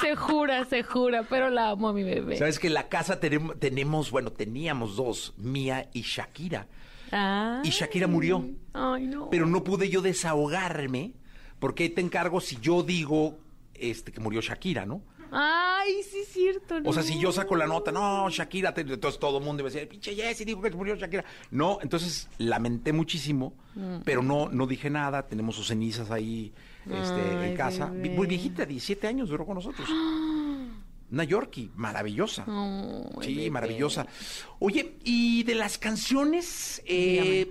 se 0.00 0.16
jura, 0.16 0.64
se 0.64 0.82
jura, 0.82 1.24
pero 1.28 1.50
la 1.50 1.70
amo 1.70 1.88
a 1.88 1.92
mi 1.92 2.02
bebé. 2.02 2.36
Sabes 2.36 2.58
que 2.58 2.68
en 2.68 2.74
la 2.74 2.88
casa 2.88 3.20
tenemos, 3.20 3.58
tenemos, 3.58 4.10
bueno, 4.10 4.30
teníamos 4.30 4.96
dos, 4.96 5.34
Mía 5.36 5.88
y 5.92 6.02
Shakira. 6.02 6.66
Ah. 7.12 7.60
Y 7.64 7.70
Shakira 7.70 8.06
murió. 8.06 8.44
Ay, 8.72 9.06
no. 9.06 9.30
Pero 9.30 9.46
no 9.46 9.62
pude 9.62 9.88
yo 9.88 10.02
desahogarme, 10.02 11.12
porque 11.64 11.84
ahí 11.84 11.88
te 11.88 12.02
encargo 12.02 12.42
si 12.42 12.58
yo 12.60 12.82
digo 12.82 13.38
este 13.72 14.12
que 14.12 14.20
murió 14.20 14.42
Shakira, 14.42 14.84
¿no? 14.84 15.00
Ay, 15.32 16.02
sí 16.08 16.18
es 16.18 16.28
cierto. 16.28 16.74
O 16.84 16.92
sea, 16.92 17.02
no. 17.02 17.08
si 17.08 17.18
yo 17.18 17.32
saco 17.32 17.56
la 17.56 17.66
nota, 17.66 17.90
no, 17.90 18.28
Shakira, 18.28 18.74
te- 18.74 18.82
entonces 18.82 19.18
todo 19.18 19.38
el 19.38 19.44
mundo 19.44 19.62
iba 19.62 19.70
a 19.70 19.72
decir, 19.72 19.88
pinche 19.88 20.14
Jessy 20.14 20.44
dijo 20.44 20.60
que 20.60 20.70
murió 20.72 20.94
Shakira. 20.94 21.24
No, 21.50 21.78
entonces 21.80 22.28
lamenté 22.36 22.92
muchísimo, 22.92 23.54
Mm. 23.74 24.02
pero 24.04 24.22
no, 24.22 24.50
no 24.50 24.66
dije 24.66 24.90
nada, 24.90 25.26
tenemos 25.26 25.56
sus 25.56 25.68
cenizas 25.68 26.10
ahí 26.10 26.52
este, 26.84 27.20
Ay, 27.40 27.50
en 27.50 27.56
casa. 27.56 27.86
bebé. 27.86 28.10
Muy 28.10 28.26
viejita, 28.26 28.66
17 28.66 29.06
años 29.06 29.30
duró 29.30 29.46
con 29.46 29.54
nosotros. 29.54 29.88
Una 31.10 31.24
Yorkie, 31.24 31.70
maravillosa. 31.76 32.44
Sí, 33.22 33.34
bebé. 33.36 33.50
maravillosa. 33.50 34.06
Oye, 34.58 34.96
y 35.04 35.42
de 35.44 35.54
las 35.54 35.78
canciones, 35.78 36.82
eh, 36.86 37.50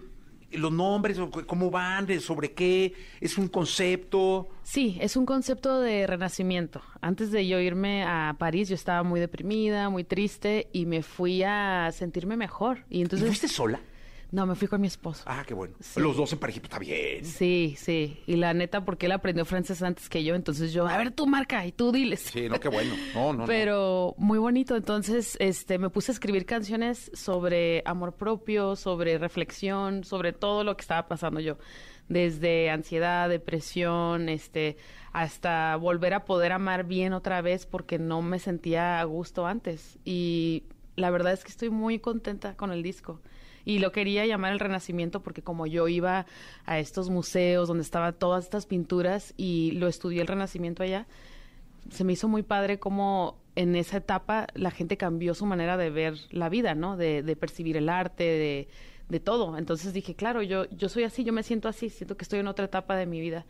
los 0.57 0.71
nombres, 0.71 1.19
cómo 1.47 1.69
van, 1.69 2.07
sobre 2.19 2.53
qué, 2.53 2.93
es 3.19 3.37
un 3.37 3.47
concepto. 3.47 4.49
Sí, 4.63 4.97
es 5.01 5.15
un 5.15 5.25
concepto 5.25 5.79
de 5.79 6.07
renacimiento. 6.07 6.81
Antes 7.01 7.31
de 7.31 7.47
yo 7.47 7.59
irme 7.59 8.03
a 8.03 8.35
París, 8.37 8.69
yo 8.69 8.75
estaba 8.75 9.03
muy 9.03 9.19
deprimida, 9.19 9.89
muy 9.89 10.03
triste 10.03 10.67
y 10.71 10.85
me 10.85 11.03
fui 11.03 11.43
a 11.43 11.91
sentirme 11.91 12.37
mejor. 12.37 12.85
Y 12.89 12.99
¿Y 12.99 13.01
entonces... 13.01 13.27
fuiste 13.27 13.47
sola? 13.47 13.79
No, 14.33 14.47
me 14.47 14.55
fui 14.55 14.67
con 14.67 14.81
mi 14.81 14.87
esposo. 14.87 15.21
Ah, 15.27 15.43
qué 15.45 15.53
bueno. 15.53 15.75
Sí. 15.79 15.99
Los 15.99 16.17
dos 16.17 16.33
en 16.33 16.39
pareja, 16.39 16.59
pues, 16.59 16.65
está 16.71 16.79
bien. 16.79 17.23
Sí, 17.23 17.75
sí. 17.77 18.19
Y 18.25 18.35
la 18.37 18.55
neta, 18.55 18.83
porque 18.83 19.05
él 19.05 19.11
aprendió 19.11 19.45
francés 19.45 19.83
antes 19.83 20.09
que 20.09 20.23
yo, 20.23 20.33
entonces 20.33 20.73
yo, 20.73 20.87
a 20.87 20.97
ver, 20.97 21.11
tú 21.11 21.27
marca 21.27 21.63
y 21.67 21.71
tú 21.71 21.91
diles. 21.91 22.21
Sí, 22.21 22.49
no, 22.49 22.59
qué 22.59 22.67
bueno. 22.67 22.95
No, 23.13 23.31
no, 23.31 23.39
no. 23.41 23.45
Pero 23.45 24.15
muy 24.17 24.39
bonito. 24.39 24.75
Entonces, 24.75 25.37
este, 25.39 25.77
me 25.77 25.91
puse 25.91 26.11
a 26.11 26.13
escribir 26.13 26.47
canciones 26.47 27.11
sobre 27.13 27.83
amor 27.85 28.15
propio, 28.15 28.75
sobre 28.75 29.19
reflexión, 29.19 30.03
sobre 30.03 30.33
todo 30.33 30.63
lo 30.63 30.75
que 30.75 30.81
estaba 30.81 31.07
pasando 31.07 31.39
yo. 31.39 31.59
Desde 32.09 32.71
ansiedad, 32.71 33.29
depresión, 33.29 34.29
este, 34.29 34.77
hasta 35.11 35.75
volver 35.75 36.15
a 36.15 36.25
poder 36.25 36.53
amar 36.53 36.85
bien 36.85 37.13
otra 37.13 37.43
vez 37.43 37.67
porque 37.67 37.99
no 37.99 38.23
me 38.23 38.39
sentía 38.39 38.99
a 38.99 39.03
gusto 39.03 39.45
antes. 39.45 39.99
Y 40.03 40.63
la 40.95 41.11
verdad 41.11 41.33
es 41.33 41.43
que 41.43 41.51
estoy 41.51 41.69
muy 41.69 41.99
contenta 41.99 42.55
con 42.55 42.71
el 42.71 42.81
disco. 42.81 43.21
Y 43.65 43.79
lo 43.79 43.91
quería 43.91 44.25
llamar 44.25 44.51
el 44.53 44.59
Renacimiento 44.59 45.21
porque 45.21 45.41
como 45.41 45.65
yo 45.67 45.87
iba 45.87 46.25
a 46.65 46.79
estos 46.79 47.09
museos 47.09 47.67
donde 47.67 47.83
estaban 47.83 48.13
todas 48.13 48.43
estas 48.43 48.65
pinturas 48.65 49.33
y 49.37 49.71
lo 49.71 49.87
estudié 49.87 50.21
el 50.21 50.27
Renacimiento 50.27 50.83
allá, 50.83 51.07
se 51.89 52.03
me 52.03 52.13
hizo 52.13 52.27
muy 52.27 52.43
padre 52.43 52.79
cómo 52.79 53.37
en 53.55 53.75
esa 53.75 53.97
etapa 53.97 54.47
la 54.53 54.71
gente 54.71 54.97
cambió 54.97 55.33
su 55.33 55.45
manera 55.45 55.77
de 55.77 55.89
ver 55.89 56.15
la 56.31 56.49
vida, 56.49 56.75
¿no? 56.75 56.97
De, 56.97 57.23
de 57.23 57.35
percibir 57.35 57.77
el 57.77 57.89
arte, 57.89 58.23
de, 58.23 58.67
de 59.09 59.19
todo. 59.19 59.57
Entonces 59.57 59.93
dije, 59.93 60.15
claro, 60.15 60.41
yo, 60.41 60.65
yo 60.69 60.89
soy 60.89 61.03
así, 61.03 61.23
yo 61.23 61.33
me 61.33 61.43
siento 61.43 61.67
así, 61.67 61.89
siento 61.89 62.17
que 62.17 62.23
estoy 62.23 62.39
en 62.39 62.47
otra 62.47 62.65
etapa 62.65 62.95
de 62.95 63.05
mi 63.05 63.21
vida. 63.21 63.45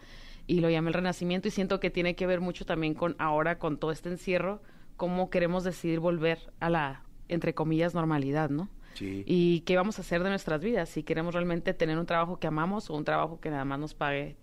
Y 0.45 0.59
lo 0.59 0.69
llamé 0.69 0.89
el 0.89 0.95
renacimiento 0.95 1.47
y 1.47 1.51
siento 1.51 1.79
que 1.79 1.89
tiene 1.89 2.15
que 2.15 2.27
ver 2.27 2.41
mucho 2.41 2.65
también 2.65 2.93
con 2.95 3.15
ahora, 3.17 3.59
con 3.59 3.77
todo 3.77 3.91
este 3.91 4.09
encierro, 4.09 4.61
cómo 4.97 5.29
queremos 5.29 5.63
decidir 5.63 5.99
volver 5.99 6.51
a 6.59 6.69
la, 6.69 7.03
entre 7.29 7.53
comillas, 7.53 7.93
normalidad, 7.93 8.49
¿no? 8.49 8.69
Sí. 8.93 9.23
Y 9.25 9.61
qué 9.61 9.75
vamos 9.75 9.97
a 9.97 10.01
hacer 10.01 10.23
de 10.23 10.29
nuestras 10.29 10.61
vidas, 10.63 10.89
si 10.89 11.03
queremos 11.03 11.33
realmente 11.33 11.73
tener 11.73 11.97
un 11.97 12.05
trabajo 12.05 12.39
que 12.39 12.47
amamos 12.47 12.89
o 12.89 12.95
un 12.95 13.05
trabajo 13.05 13.39
que 13.39 13.49
nada 13.49 13.65
más 13.65 13.79
nos 13.79 13.93
pague 13.93 14.35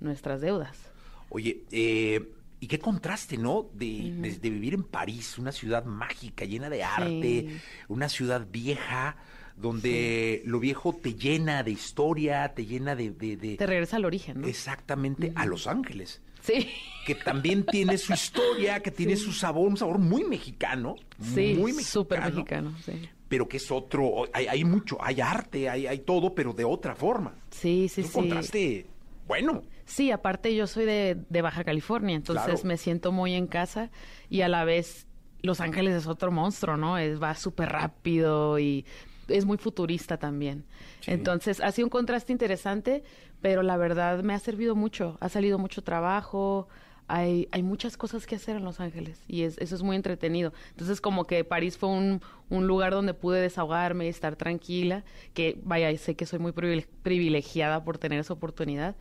nuestras 0.00 0.40
deudas. 0.40 0.90
Oye, 1.28 1.64
eh, 1.72 2.28
y 2.60 2.68
qué 2.68 2.78
contraste, 2.78 3.36
¿no? 3.36 3.68
De, 3.74 4.12
de- 4.20 4.38
de 4.38 4.50
vivir 4.50 4.74
en 4.74 4.84
París, 4.84 5.38
una 5.38 5.52
ciudad 5.52 5.84
mágica, 5.84 6.44
llena 6.44 6.70
de 6.70 6.82
arte, 6.84 7.46
Sí. 7.48 7.56
una 7.88 8.08
ciudad 8.08 8.46
vieja, 8.50 9.16
donde 9.56 10.42
lo 10.44 10.60
viejo 10.60 10.92
te 10.94 11.14
llena 11.14 11.62
de 11.62 11.70
historia, 11.72 12.52
te 12.54 12.64
llena 12.66 12.94
de... 12.94 13.10
de- 13.10 13.36
de- 13.36 13.56
Te 13.56 13.66
regresa 13.66 13.96
al 13.96 14.04
origen, 14.04 14.42
¿no? 14.42 14.46
Exactamente, 14.46 15.32
a 15.34 15.46
Los 15.46 15.66
Ángeles. 15.66 16.20
Sí. 16.42 16.68
Que 17.06 17.14
también 17.16 17.64
tiene 17.66 17.98
su 17.98 18.12
historia, 18.12 18.80
que 18.80 18.90
tiene 18.92 19.16
su 19.16 19.32
sabor, 19.32 19.68
un 19.68 19.76
sabor 19.76 19.98
muy 19.98 20.22
mexicano. 20.24 20.94
Sí, 21.20 21.56
muy 21.58 21.72
súper 21.72 22.20
mexicano, 22.20 22.72
sí. 22.84 22.92
Pero 23.28 23.48
que 23.48 23.56
es 23.56 23.70
otro, 23.70 24.24
hay, 24.32 24.46
hay 24.46 24.64
mucho, 24.64 24.96
hay 25.00 25.20
arte, 25.20 25.68
hay, 25.68 25.86
hay 25.86 25.98
todo, 26.00 26.34
pero 26.34 26.52
de 26.52 26.64
otra 26.64 26.94
forma. 26.94 27.34
Sí, 27.50 27.88
sí, 27.88 28.02
Es 28.02 28.06
un 28.08 28.12
sí. 28.12 28.18
contraste 28.20 28.86
bueno. 29.26 29.62
Sí, 29.84 30.10
aparte 30.12 30.54
yo 30.54 30.66
soy 30.66 30.84
de, 30.84 31.16
de 31.28 31.42
Baja 31.42 31.64
California, 31.64 32.14
entonces 32.16 32.44
Claro. 32.46 32.60
me 32.64 32.76
siento 32.76 33.10
muy 33.12 33.34
en 33.34 33.46
casa 33.48 33.90
y 34.30 34.42
a 34.42 34.48
la 34.48 34.64
vez 34.64 35.06
Los 35.42 35.60
Ángeles 35.60 35.94
es 35.94 36.06
otro 36.06 36.30
monstruo, 36.32 36.76
¿no? 36.76 36.98
Es, 36.98 37.20
va 37.22 37.34
súper 37.34 37.68
rápido 37.70 38.58
y 38.60 38.84
es 39.28 39.44
muy 39.44 39.58
futurista 39.58 40.16
también. 40.18 40.64
Entonces 41.06 41.60
ha 41.60 41.70
sido 41.72 41.86
un 41.86 41.90
contraste 41.90 42.32
interesante, 42.32 43.02
pero 43.40 43.62
la 43.62 43.76
verdad 43.76 44.22
me 44.22 44.34
ha 44.34 44.38
servido 44.38 44.74
mucho. 44.76 45.18
Ha 45.20 45.28
salido 45.28 45.58
mucho 45.58 45.82
trabajo, 45.82 46.68
hay, 47.08 47.48
hay 47.52 47.62
muchas 47.62 47.96
cosas 47.96 48.26
que 48.26 48.34
hacer 48.36 48.56
en 48.56 48.64
Los 48.64 48.80
Ángeles 48.80 49.22
y 49.28 49.42
es, 49.42 49.58
eso 49.58 49.74
es 49.74 49.82
muy 49.82 49.96
entretenido. 49.96 50.52
Entonces 50.70 51.00
como 51.00 51.24
que 51.24 51.44
París 51.44 51.78
fue 51.78 51.88
un, 51.88 52.20
un 52.50 52.66
lugar 52.66 52.92
donde 52.92 53.14
pude 53.14 53.40
desahogarme 53.40 54.06
y 54.06 54.08
estar 54.08 54.36
tranquila, 54.36 55.04
que 55.34 55.58
vaya, 55.62 55.96
sé 55.98 56.14
que 56.16 56.26
soy 56.26 56.38
muy 56.38 56.52
privile- 56.52 56.86
privilegiada 57.02 57.84
por 57.84 57.98
tener 57.98 58.18
esa 58.20 58.32
oportunidad, 58.32 58.96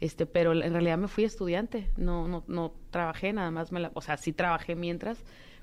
este, 0.00 0.24
pero 0.26 0.52
en 0.52 0.72
realidad 0.72 0.96
me 0.98 1.08
fui 1.08 1.24
estudiante, 1.24 1.90
no, 1.96 2.26
no, 2.26 2.44
no 2.48 2.72
trabajé, 2.90 3.32
nada 3.34 3.50
más 3.50 3.70
me 3.72 3.80
la, 3.80 3.90
o 3.94 4.00
sea, 4.00 4.16
sí 4.16 4.32
trabajé 4.32 4.74
mientras, 4.74 5.18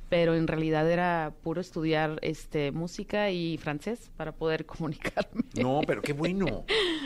pero 0.10 0.36
en 0.36 0.48
realidad 0.48 0.90
era 0.90 1.34
puro 1.44 1.60
estudiar 1.60 2.20
este 2.22 2.72
música 2.72 3.32
y 3.32 3.58
francés 3.58 4.12
para 4.16 4.32
poder 4.34 4.66
comunicarme. 4.68 5.42
No, 5.60 5.82
pero 5.88 6.02
qué 6.04 6.14
bueno. 6.14 6.66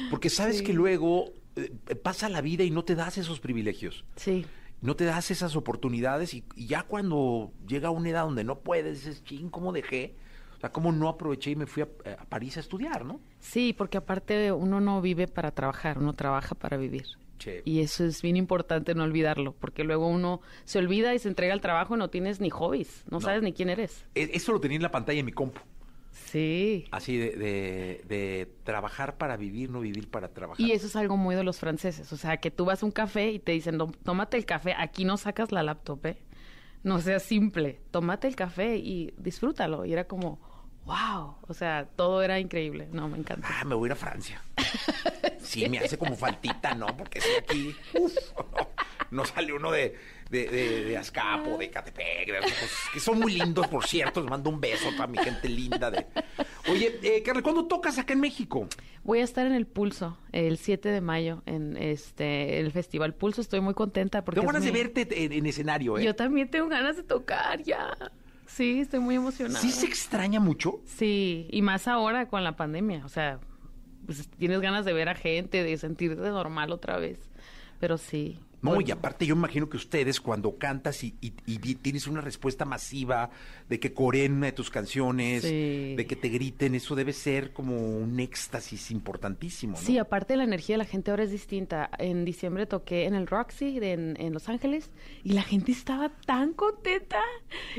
Porque 0.09 0.29
sabes 0.29 0.61
que 0.61 0.73
luego 0.73 1.31
eh, 1.55 1.71
pasa 2.03 2.27
la 2.29 2.41
vida 2.41 2.63
y 2.65 2.69
no 2.69 2.83
te 2.83 2.95
das 2.95 3.17
esos 3.17 3.39
privilegios. 3.39 4.03
Sí. 4.17 4.45
No 4.81 4.95
te 4.95 5.05
das 5.05 5.29
esas 5.31 5.55
oportunidades 5.55 6.33
y, 6.33 6.43
y 6.55 6.67
ya 6.67 6.83
cuando 6.83 7.51
llega 7.67 7.91
una 7.91 8.09
edad 8.09 8.23
donde 8.23 8.43
no 8.43 8.59
puedes, 8.59 9.05
dices, 9.05 9.23
ching, 9.23 9.49
¿cómo 9.49 9.71
dejé? 9.71 10.15
O 10.57 10.59
sea, 10.59 10.71
¿cómo 10.71 10.91
no 10.91 11.07
aproveché 11.07 11.51
y 11.51 11.55
me 11.55 11.65
fui 11.67 11.83
a, 11.83 11.87
a 12.19 12.25
París 12.25 12.57
a 12.57 12.59
estudiar, 12.59 13.05
no? 13.05 13.19
Sí, 13.39 13.73
porque 13.73 13.97
aparte 13.97 14.51
uno 14.51 14.79
no 14.81 15.01
vive 15.01 15.27
para 15.27 15.51
trabajar, 15.51 15.97
uno 15.99 16.13
trabaja 16.13 16.55
para 16.55 16.77
vivir. 16.77 17.05
Sí. 17.39 17.51
Y 17.65 17.79
eso 17.79 18.05
es 18.05 18.21
bien 18.21 18.37
importante 18.37 18.93
no 18.93 19.03
olvidarlo, 19.03 19.53
porque 19.59 19.83
luego 19.83 20.07
uno 20.07 20.41
se 20.63 20.77
olvida 20.77 21.15
y 21.15 21.19
se 21.19 21.27
entrega 21.29 21.53
al 21.53 21.61
trabajo 21.61 21.95
y 21.95 21.97
no 21.97 22.09
tienes 22.11 22.39
ni 22.39 22.51
hobbies, 22.51 23.03
no, 23.09 23.19
sabes 23.19 23.41
ni 23.41 23.53
quién 23.53 23.69
eres. 23.69 24.05
E- 24.13 24.29
Eso 24.33 24.51
lo 24.51 24.59
tenía 24.59 24.75
en 24.75 24.83
la 24.83 24.91
pantalla 24.91 25.17
de 25.17 25.23
mi 25.23 25.31
compu. 25.31 25.59
Sí. 26.11 26.85
Así 26.91 27.17
de, 27.17 27.31
de, 27.31 28.03
de 28.07 28.53
trabajar 28.63 29.17
para 29.17 29.37
vivir, 29.37 29.69
no 29.69 29.79
vivir 29.79 30.09
para 30.09 30.29
trabajar. 30.29 30.65
Y 30.65 30.71
eso 30.71 30.87
es 30.87 30.95
algo 30.95 31.17
muy 31.17 31.35
de 31.35 31.43
los 31.43 31.59
franceses. 31.59 32.11
O 32.13 32.17
sea, 32.17 32.37
que 32.37 32.51
tú 32.51 32.65
vas 32.65 32.83
a 32.83 32.85
un 32.85 32.91
café 32.91 33.31
y 33.31 33.39
te 33.39 33.51
dicen, 33.53 33.77
"No, 33.77 33.91
tómate 34.03 34.37
el 34.37 34.45
café, 34.45 34.73
aquí 34.77 35.05
no 35.05 35.17
sacas 35.17 35.51
la 35.51 35.63
laptop, 35.63 36.05
¿eh? 36.05 36.17
No 36.83 36.99
sea 36.99 37.19
simple, 37.19 37.79
tómate 37.91 38.27
el 38.27 38.35
café 38.35 38.77
y 38.77 39.13
disfrútalo. 39.17 39.85
Y 39.85 39.93
era 39.93 40.05
como, 40.05 40.39
wow. 40.85 41.35
O 41.47 41.53
sea, 41.53 41.87
todo 41.95 42.23
era 42.23 42.39
increíble. 42.39 42.89
No, 42.91 43.07
me 43.07 43.17
encanta. 43.17 43.47
Ah, 43.49 43.63
me 43.65 43.75
voy 43.75 43.85
a 43.85 43.89
ir 43.89 43.91
a 43.93 43.95
Francia. 43.95 44.41
Sí, 45.43 45.67
me 45.67 45.79
hace 45.79 45.97
como 45.97 46.15
faltita, 46.15 46.73
¿no? 46.75 46.85
Porque 46.95 47.19
si 47.19 47.29
aquí 47.35 47.75
uf, 47.99 48.13
no 49.11 49.25
sale 49.25 49.51
uno 49.51 49.69
de, 49.71 49.95
de, 50.31 50.47
de, 50.47 50.85
de 50.85 50.97
Azcapo, 50.97 51.57
de 51.57 51.69
Catepec, 51.69 52.25
de 52.25 52.39
cosas, 52.39 52.71
que 52.93 52.99
son 52.99 53.19
muy 53.19 53.33
lindos, 53.33 53.67
por 53.67 53.85
cierto. 53.85 54.21
Les 54.21 54.29
mando 54.29 54.49
un 54.49 54.61
beso 54.61 54.89
para 54.97 55.07
mi 55.07 55.17
gente 55.17 55.49
linda. 55.49 55.91
De... 55.91 56.07
Oye, 56.69 56.99
eh, 57.03 57.21
Carla, 57.21 57.41
¿cuándo 57.41 57.65
tocas 57.65 57.97
acá 57.99 58.13
en 58.13 58.21
México? 58.21 58.67
Voy 59.03 59.19
a 59.19 59.23
estar 59.23 59.45
en 59.45 59.53
el 59.53 59.67
Pulso 59.67 60.17
el 60.31 60.57
7 60.57 60.89
de 60.89 61.01
mayo 61.01 61.43
en 61.45 61.75
este 61.75 62.59
el 62.59 62.71
Festival 62.71 63.13
Pulso. 63.13 63.41
Estoy 63.41 63.59
muy 63.59 63.73
contenta 63.73 64.23
porque 64.23 64.39
Tengo 64.39 64.51
ganas 64.51 64.65
de 64.65 64.71
verte 64.71 65.25
en, 65.25 65.33
en 65.33 65.45
escenario, 65.45 65.97
¿eh? 65.97 66.03
Yo 66.05 66.15
también 66.15 66.49
tengo 66.49 66.69
ganas 66.69 66.95
de 66.95 67.03
tocar 67.03 67.61
ya. 67.61 67.95
Sí, 68.47 68.79
estoy 68.79 69.01
muy 69.01 69.15
emocionada. 69.15 69.59
¿Sí 69.59 69.71
se 69.71 69.85
extraña 69.85 70.39
mucho? 70.39 70.79
Sí, 70.85 71.47
y 71.51 71.61
más 71.61 71.87
ahora 71.87 72.27
con 72.27 72.43
la 72.43 72.55
pandemia, 72.55 73.05
o 73.05 73.09
sea, 73.09 73.39
pues 74.05 74.29
tienes 74.37 74.61
ganas 74.61 74.85
de 74.85 74.93
ver 74.93 75.09
a 75.09 75.15
gente, 75.15 75.63
de 75.63 75.77
sentirte 75.77 76.21
normal 76.21 76.71
otra 76.71 76.97
vez. 76.97 77.19
Pero 77.79 77.97
sí. 77.97 78.39
No, 78.61 78.75
Bueno, 78.75 78.87
y 78.87 78.91
aparte 78.91 79.25
yo 79.25 79.33
imagino 79.35 79.69
que 79.69 79.77
ustedes 79.77 80.21
cuando 80.21 80.57
cantas 80.59 81.03
y, 81.03 81.15
y- 81.19 81.33
y 81.47 81.57
vi- 81.57 81.73
tienes 81.73 82.05
una 82.05 82.21
respuesta 82.21 82.63
masiva 82.63 83.31
de 83.67 83.79
que 83.79 83.91
coreen 83.93 84.33
una 84.33 84.45
de 84.47 84.51
tus 84.51 84.69
canciones, 84.69 85.41
Sí. 85.41 85.95
de 85.95 86.05
que 86.07 86.15
te 86.15 86.29
griten, 86.29 86.75
eso 86.75 86.93
debe 86.95 87.11
ser 87.13 87.53
como 87.53 87.75
un 87.75 88.19
éxtasis 88.19 88.91
importantísimo, 88.91 89.73
¿no? 89.73 89.79
Sí, 89.83 89.97
aparte 89.97 90.35
la 90.35 90.43
energía 90.43 90.75
de 90.75 90.77
la 90.79 90.85
gente 90.85 91.09
ahora 91.09 91.23
es 91.23 91.31
distinta. 91.31 91.89
En 91.97 92.23
diciembre 92.23 92.67
toqué 92.67 93.05
en 93.05 93.15
el 93.15 93.25
Roxy 93.25 93.79
de- 93.79 93.93
en, 93.93 94.15
en 94.21 94.31
Los 94.31 94.47
Ángeles 94.47 94.91
y 95.23 95.33
la 95.33 95.41
gente 95.41 95.71
estaba 95.71 96.09
tan 96.27 96.53
contenta. 96.53 97.19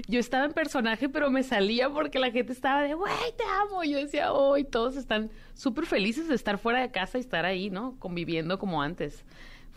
Yo 0.08 0.18
estaba 0.18 0.46
en 0.46 0.52
personaje, 0.52 1.08
pero 1.08 1.30
me 1.30 1.44
salía 1.44 1.90
porque 1.90 2.18
la 2.18 2.32
gente 2.32 2.52
estaba 2.52 2.82
de, 2.82 2.94
güey, 2.94 3.12
te 3.38 3.44
amo. 3.62 3.84
Yo 3.84 3.98
decía, 3.98 4.32
oh, 4.32 4.56
y 4.58 4.64
todos 4.64 4.96
están 4.96 5.30
súper 5.54 5.86
felices 5.86 6.26
de 6.26 6.34
estar 6.34 6.58
fuera 6.58 6.80
de 6.80 6.90
casa 6.90 7.18
y 7.18 7.20
estar 7.20 7.44
ahí, 7.44 7.70
¿no? 7.70 7.94
Conviviendo 8.00 8.58
como 8.58 8.82
antes. 8.82 9.24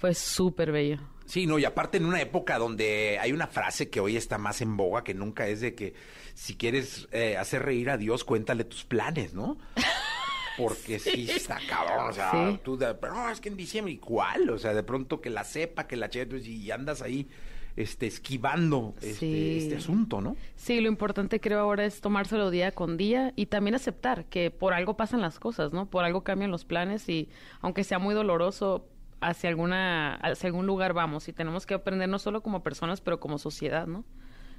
Fue 0.06 0.13
súper 0.13 0.72
bello. 0.72 1.00
Sí, 1.26 1.48
no, 1.48 1.58
y 1.58 1.65
aparte 1.65 1.98
en 1.98 2.06
una 2.06 2.22
época 2.22 2.60
donde 2.60 3.18
hay 3.20 3.32
una 3.32 3.48
frase 3.48 3.89
que 3.89 4.00
hoy 4.00 4.15
está 4.18 4.38
más 4.38 4.62
en 4.62 4.78
boga 4.78 5.04
que 5.04 5.15
nunca 5.15 5.48
es 5.48 5.62
de 5.62 5.74
que 5.74 5.96
si 6.36 6.56
quieres 6.56 7.08
eh, 7.12 7.38
hacer 7.38 7.63
reír 7.63 7.89
a 7.89 7.98
Dios, 7.98 8.24
cuéntale 8.24 8.65
tus 8.65 8.84
planes, 8.86 9.34
¿no? 9.34 9.58
Porque 10.60 11.00
sí, 11.00 11.28
está 11.30 11.58
cabrón, 11.68 12.12
o 12.12 12.13
sea, 12.13 12.32
Sí. 12.32 12.60
tú, 12.63 12.78
de- 12.78 12.94
pero 12.94 13.15
no, 13.15 13.30
es 13.32 13.41
que 13.41 13.50
en 13.50 13.58
diciembre, 13.58 13.94
¿y 13.94 13.98
cuál? 13.98 14.48
O 14.52 14.60
sea, 14.60 14.76
de 14.76 14.84
pronto 14.84 15.20
que 15.22 15.32
la 15.32 15.44
sepa, 15.44 15.88
que 15.88 15.96
la 15.98 16.10
cheto, 16.12 16.38
y 16.38 16.70
andas 16.70 17.02
ahí 17.02 17.28
este, 17.76 18.06
esquivando 18.08 18.94
este, 19.02 19.15
Sí. 19.15 19.58
este 19.63 19.76
asunto, 19.78 20.22
¿no? 20.22 20.38
Sí, 20.56 20.80
lo 20.80 20.88
importante 20.88 21.41
creo 21.41 21.60
ahora 21.60 21.84
es 21.86 22.00
tomárselo 22.00 22.52
día 22.52 22.72
con 22.72 22.96
día 22.98 23.34
y 23.36 23.48
también 23.48 23.74
aceptar 23.76 24.26
que 24.26 24.50
por 24.52 24.74
algo 24.74 24.96
pasan 24.96 25.20
las 25.22 25.39
cosas, 25.39 25.74
¿no? 25.74 25.89
Por 25.89 26.06
algo 26.06 26.24
cambian 26.24 26.52
los 26.52 26.63
planes 26.63 27.10
y 27.10 27.28
aunque 27.62 27.84
sea 27.84 28.00
muy 28.00 28.13
doloroso, 28.15 28.88
hacia 29.21 29.49
alguna 29.49 30.15
hacia 30.15 30.47
algún 30.47 30.65
lugar 30.67 30.93
vamos 30.93 31.28
y 31.28 31.34
tenemos 31.34 31.65
que 31.65 31.73
aprender 31.73 32.10
no 32.10 32.19
solo 32.19 32.41
como 32.43 32.63
personas, 32.63 33.01
pero 33.01 33.19
como 33.19 33.38
sociedad, 33.38 33.88
¿no? 33.88 34.06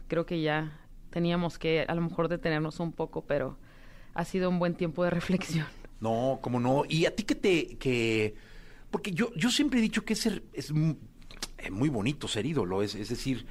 Creo 0.08 0.26
que 0.26 0.40
ya 0.42 0.80
teníamos 1.10 1.58
que 1.58 1.84
a 1.88 1.94
lo 1.94 2.00
mejor 2.02 2.28
detenernos 2.28 2.80
un 2.80 2.92
poco, 2.92 3.24
pero 3.26 3.58
ha 4.14 4.24
sido 4.24 4.48
un 4.50 4.58
buen 4.58 4.74
tiempo 4.74 5.04
de 5.04 5.10
reflexión. 5.10 5.66
No, 5.98 6.40
como 6.42 6.60
no. 6.60 6.84
Y 6.86 7.06
a 7.06 7.16
ti 7.16 7.22
que 7.22 7.34
te, 7.34 7.78
que, 7.78 8.34
porque 8.90 9.12
yo, 9.12 9.32
yo 9.34 9.50
siempre 9.50 9.78
he 9.78 9.82
dicho 9.82 10.04
que 10.04 10.12
es, 10.12 10.20
ser- 10.20 10.42
es 10.52 10.70
eh, 10.70 11.70
muy 11.70 11.88
bonito 11.88 12.28
ser 12.28 12.44
ídolo, 12.44 12.82
es, 12.82 12.94
es 12.94 13.08
decir, 13.08 13.46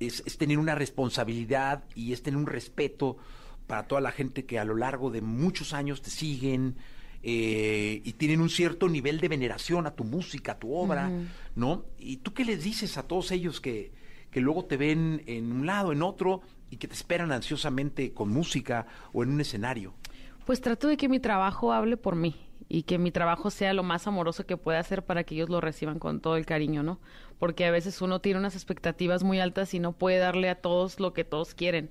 es, 0.00 0.22
es 0.24 0.38
tener 0.38 0.58
una 0.58 0.74
responsabilidad 0.74 1.84
y 1.94 2.14
es 2.14 2.22
tener 2.22 2.38
un 2.38 2.46
respeto 2.46 3.18
para 3.66 3.86
toda 3.86 4.00
la 4.00 4.10
gente 4.10 4.46
que 4.46 4.58
a 4.58 4.64
lo 4.64 4.74
largo 4.74 5.10
de 5.10 5.20
muchos 5.20 5.74
años 5.74 6.00
te 6.00 6.08
siguen 6.08 6.76
eh, 7.22 8.00
y 8.04 8.12
tienen 8.14 8.40
un 8.40 8.50
cierto 8.50 8.88
nivel 8.88 9.20
de 9.20 9.28
veneración 9.28 9.86
a 9.86 9.94
tu 9.94 10.04
música, 10.04 10.52
a 10.52 10.58
tu 10.58 10.74
obra, 10.74 11.10
¿no? 11.54 11.84
¿Y 11.98 12.18
tú 12.18 12.34
qué 12.34 12.44
les 12.44 12.64
dices 12.64 12.98
a 12.98 13.04
todos 13.04 13.30
ellos 13.30 13.60
que, 13.60 13.92
que 14.30 14.40
luego 14.40 14.64
te 14.64 14.76
ven 14.76 15.22
en 15.26 15.52
un 15.52 15.66
lado, 15.66 15.92
en 15.92 16.02
otro 16.02 16.40
y 16.70 16.78
que 16.78 16.88
te 16.88 16.94
esperan 16.94 17.30
ansiosamente 17.30 18.12
con 18.12 18.30
música 18.30 18.86
o 19.12 19.22
en 19.22 19.30
un 19.30 19.40
escenario? 19.40 19.94
Pues 20.46 20.60
trato 20.60 20.88
de 20.88 20.96
que 20.96 21.08
mi 21.08 21.20
trabajo 21.20 21.72
hable 21.72 21.96
por 21.96 22.16
mí 22.16 22.34
y 22.68 22.84
que 22.84 22.98
mi 22.98 23.12
trabajo 23.12 23.50
sea 23.50 23.74
lo 23.74 23.82
más 23.82 24.06
amoroso 24.06 24.46
que 24.46 24.56
pueda 24.56 24.78
hacer 24.78 25.04
para 25.04 25.24
que 25.24 25.34
ellos 25.34 25.50
lo 25.50 25.60
reciban 25.60 25.98
con 25.98 26.20
todo 26.20 26.36
el 26.36 26.46
cariño, 26.46 26.82
¿no? 26.82 27.00
Porque 27.38 27.66
a 27.66 27.70
veces 27.70 28.00
uno 28.00 28.20
tiene 28.20 28.40
unas 28.40 28.54
expectativas 28.54 29.22
muy 29.22 29.40
altas 29.40 29.74
y 29.74 29.78
no 29.78 29.92
puede 29.92 30.18
darle 30.18 30.48
a 30.48 30.54
todos 30.54 30.98
lo 30.98 31.12
que 31.12 31.24
todos 31.24 31.54
quieren. 31.54 31.90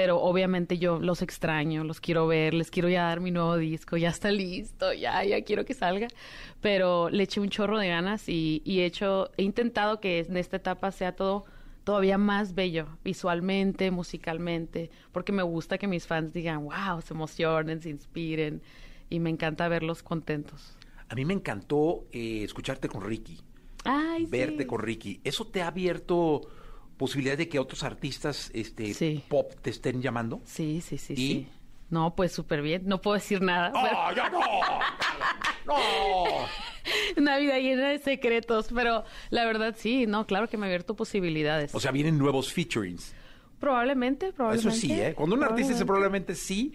Pero 0.00 0.18
obviamente 0.18 0.78
yo 0.78 0.98
los 0.98 1.20
extraño, 1.20 1.84
los 1.84 2.00
quiero 2.00 2.26
ver, 2.26 2.54
les 2.54 2.70
quiero 2.70 2.88
ya 2.88 3.02
dar 3.02 3.20
mi 3.20 3.30
nuevo 3.30 3.58
disco, 3.58 3.98
ya 3.98 4.08
está 4.08 4.30
listo, 4.32 4.94
ya, 4.94 5.22
ya 5.24 5.44
quiero 5.44 5.66
que 5.66 5.74
salga. 5.74 6.08
Pero 6.62 7.10
le 7.10 7.24
eché 7.24 7.38
un 7.38 7.50
chorro 7.50 7.78
de 7.78 7.88
ganas 7.88 8.26
y, 8.26 8.62
y 8.64 8.80
he 8.80 8.86
hecho, 8.86 9.30
he 9.36 9.42
intentado 9.42 10.00
que 10.00 10.20
en 10.20 10.38
esta 10.38 10.56
etapa 10.56 10.90
sea 10.90 11.14
todo 11.14 11.44
todavía 11.84 12.16
más 12.16 12.54
bello, 12.54 12.86
visualmente, 13.04 13.90
musicalmente, 13.90 14.90
porque 15.12 15.32
me 15.32 15.42
gusta 15.42 15.76
que 15.76 15.86
mis 15.86 16.06
fans 16.06 16.32
digan, 16.32 16.64
wow, 16.64 17.02
se 17.04 17.12
emocionen, 17.12 17.82
se 17.82 17.90
inspiren, 17.90 18.62
y 19.10 19.20
me 19.20 19.28
encanta 19.28 19.68
verlos 19.68 20.02
contentos. 20.02 20.78
A 21.10 21.14
mí 21.14 21.26
me 21.26 21.34
encantó 21.34 22.06
eh, 22.10 22.42
escucharte 22.42 22.88
con 22.88 23.02
Ricky, 23.02 23.38
Ay, 23.84 24.24
verte 24.24 24.62
sí. 24.62 24.66
con 24.66 24.80
Ricky. 24.80 25.20
¿Eso 25.24 25.46
te 25.46 25.60
ha 25.60 25.66
abierto 25.66 26.48
posibilidad 27.00 27.38
de 27.38 27.48
que 27.48 27.58
otros 27.58 27.82
artistas 27.82 28.50
este, 28.52 28.92
Sí. 28.94 29.24
pop 29.28 29.52
te 29.62 29.70
estén 29.70 30.02
llamando? 30.02 30.40
Sí, 30.44 30.82
sí, 30.82 30.98
sí, 30.98 31.14
¿Y? 31.14 31.16
sí. 31.16 31.48
No, 31.88 32.14
pues 32.14 32.30
súper 32.30 32.60
bien, 32.62 32.82
no 32.84 33.00
puedo 33.00 33.14
decir 33.16 33.40
nada. 33.42 33.72
¡Oh, 33.74 34.14
ya 34.14 34.28
no! 34.28 34.38
¡No! 35.66 36.46
Una 37.16 37.38
vida 37.38 37.58
llena 37.58 37.88
de 37.88 37.98
secretos, 37.98 38.68
pero 38.74 39.04
la 39.30 39.44
verdad 39.46 39.74
sí, 39.78 40.06
no, 40.06 40.26
claro 40.26 40.48
que 40.48 40.56
me 40.58 40.66
ha 40.66 40.68
abierto 40.68 40.94
posibilidades. 40.94 41.74
O 41.74 41.80
sea, 41.80 41.90
vienen 41.90 42.18
nuevos 42.18 42.52
featurings. 42.52 43.14
probablemente, 43.58 44.32
probablemente. 44.32 44.68
Eso 44.76 44.78
sí, 44.80 44.92
¿eh? 44.92 45.14
Cuando 45.14 45.36
un 45.36 45.42
artista 45.42 45.72
dice 45.72 45.84
probablemente 45.84 46.34
sí, 46.34 46.74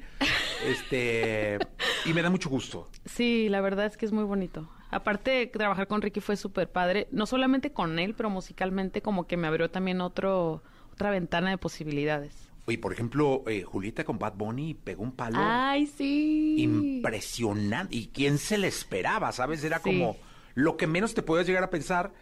este... 0.68 1.58
Y 2.06 2.14
me 2.14 2.22
da 2.22 2.30
mucho 2.30 2.50
gusto. 2.50 2.90
Sí, 3.06 3.48
la 3.50 3.62
verdad 3.62 3.86
es 3.86 3.98
que 3.98 4.06
es 4.06 4.12
muy 4.12 4.24
bonito. 4.26 4.70
Aparte, 4.96 5.48
trabajar 5.48 5.88
con 5.88 6.02
Ricky 6.02 6.22
fue 6.22 6.38
súper 6.38 6.70
padre, 6.72 7.08
no 7.12 7.26
solamente 7.26 7.72
con 7.74 8.00
él, 8.00 8.14
pero 8.16 8.30
musicalmente 8.30 9.02
como 9.02 9.28
que 9.28 9.36
me 9.36 9.48
abrió 9.48 9.70
también 9.70 10.00
otro, 10.00 10.64
otra 10.94 11.10
ventana 11.10 11.50
de 11.50 11.58
posibilidades. 11.58 12.50
Oye, 12.66 12.78
por 12.78 12.94
ejemplo, 12.94 13.44
eh, 13.48 13.64
Julieta 13.64 14.06
con 14.06 14.18
Bad 14.18 14.36
Bunny 14.38 14.74
pegó 14.74 15.04
un 15.04 15.12
palo 15.12 15.38
Ay, 15.40 15.86
sí. 15.86 16.56
impresionante. 16.60 17.96
¿Y 17.96 18.08
quién 18.08 18.38
se 18.38 18.58
le 18.58 18.68
esperaba? 18.68 19.32
¿Sabes? 19.34 19.64
Era 19.66 19.78
Sí. 19.78 19.84
como 19.84 20.16
lo 20.54 20.78
que 20.78 20.88
menos 20.88 21.14
te 21.14 21.22
podías 21.22 21.46
llegar 21.46 21.64
a 21.64 21.70
pensar 21.70 22.14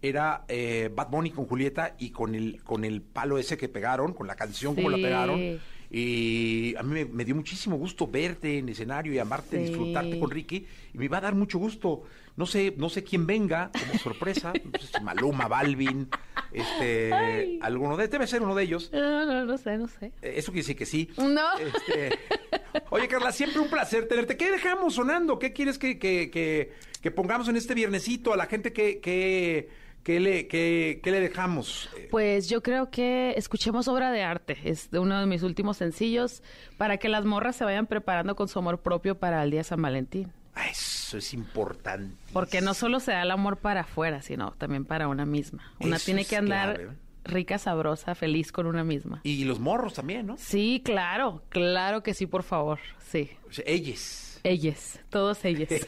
era 0.00 0.44
eh, 0.48 0.90
Bad 0.92 1.10
Bunny 1.10 1.30
con 1.30 1.46
Julieta 1.46 1.94
y 1.98 2.10
con 2.10 2.34
el 2.34 2.62
con 2.64 2.84
el 2.84 3.02
palo 3.02 3.38
ese 3.38 3.56
que 3.56 3.68
pegaron, 3.68 4.14
con 4.14 4.26
la 4.26 4.34
canción 4.34 4.74
como 4.74 4.90
la 4.90 4.96
Sí. 4.96 5.02
pegaron. 5.04 5.60
Y 5.94 6.74
a 6.76 6.82
mí 6.82 6.94
me, 6.94 7.04
me 7.04 7.24
dio 7.24 7.34
muchísimo 7.34 7.76
gusto 7.76 8.06
verte 8.06 8.56
en 8.58 8.68
escenario 8.70 9.12
y 9.12 9.18
amarte, 9.18 9.58
Sí. 9.58 9.64
disfrutarte 9.68 10.18
con 10.18 10.30
Ricky. 10.30 10.66
Y 10.94 10.98
me 10.98 11.06
va 11.08 11.18
a 11.18 11.20
dar 11.20 11.34
mucho 11.34 11.58
gusto. 11.58 12.04
No 12.34 12.46
sé, 12.46 12.72
no 12.78 12.88
sé 12.88 13.04
quién 13.04 13.26
venga 13.26 13.70
como 13.78 13.98
sorpresa. 13.98 14.54
no 14.64 14.78
sé 14.80 14.86
si 14.86 15.04
Maluma, 15.04 15.48
Balvin, 15.48 16.08
este, 16.50 17.12
Ay. 17.12 17.58
alguno 17.60 17.98
de, 17.98 18.08
debe 18.08 18.26
ser 18.26 18.40
uno 18.40 18.54
de 18.54 18.62
ellos. 18.62 18.88
No, 18.90 19.26
no, 19.26 19.44
no 19.44 19.58
sé, 19.58 19.76
no 19.76 19.86
sé. 19.86 20.12
Eh, 20.22 20.34
Eso 20.36 20.50
quiere 20.50 20.62
decir 20.62 20.76
que 20.76 20.86
sí. 20.86 21.10
No. 21.18 21.58
Este, 21.58 22.18
oye, 22.88 23.06
Carla, 23.06 23.30
siempre 23.32 23.60
un 23.60 23.68
placer 23.68 24.08
tenerte. 24.08 24.38
¿Qué 24.38 24.50
dejamos 24.50 24.94
sonando? 24.94 25.38
¿Qué 25.38 25.52
quieres 25.52 25.78
que, 25.78 25.98
que, 25.98 26.30
que, 26.30 26.72
que 27.02 27.10
pongamos 27.10 27.48
en 27.48 27.56
este 27.56 27.74
viernesito 27.74 28.32
a 28.32 28.38
la 28.38 28.46
gente 28.46 28.72
que, 28.72 28.98
que, 29.00 29.68
que 30.02 30.18
le, 30.20 30.46
que, 30.48 31.00
que 31.02 31.10
le 31.10 31.20
dejamos? 31.20 31.88
Eh, 31.96 32.08
Pues 32.10 32.48
yo 32.48 32.62
creo 32.62 32.90
que 32.90 33.34
escuchemos 33.36 33.86
obra 33.88 34.10
de 34.10 34.22
arte. 34.22 34.58
Es 34.64 34.90
de 34.90 34.98
uno 34.98 35.18
de 35.20 35.26
mis 35.26 35.42
últimos 35.42 35.76
sencillos 35.76 36.42
para 36.76 36.96
que 36.98 37.08
las 37.08 37.24
morras 37.24 37.56
se 37.56 37.64
vayan 37.64 37.86
preparando 37.86 38.34
con 38.36 38.48
su 38.48 38.58
amor 38.58 38.80
propio 38.80 39.18
para 39.18 39.42
el 39.42 39.50
día 39.50 39.60
de 39.60 39.64
San 39.64 39.80
Valentín. 39.82 40.32
ah, 40.54 40.68
Eso 40.68 41.18
es 41.18 41.32
importante. 41.34 42.14
Porque 42.32 42.60
no 42.60 42.74
solo 42.74 42.98
se 43.00 43.12
da 43.12 43.22
el 43.22 43.30
amor 43.30 43.58
para 43.58 43.82
afuera, 43.82 44.22
sino 44.22 44.50
también 44.58 44.84
para 44.84 45.08
una 45.08 45.24
misma. 45.26 45.72
Una 45.80 45.96
Eso 45.96 46.06
tiene 46.06 46.24
que 46.24 46.36
andar 46.36 46.76
clave. 46.78 46.96
rica, 47.24 47.58
sabrosa, 47.58 48.14
feliz 48.16 48.50
con 48.50 48.66
una 48.66 48.82
misma. 48.82 49.20
Y 49.22 49.44
los 49.44 49.60
morros 49.60 49.94
también, 49.94 50.26
¿no? 50.26 50.36
Sí, 50.36 50.82
claro, 50.84 51.42
claro 51.48 52.02
que 52.02 52.14
sí, 52.14 52.26
por 52.26 52.42
favor. 52.42 52.80
Sí. 53.08 53.30
O 53.48 53.52
sea, 53.52 53.64
ellas. 53.68 54.40
Ellas, 54.44 54.98
todos 55.10 55.44
ellas. 55.44 55.68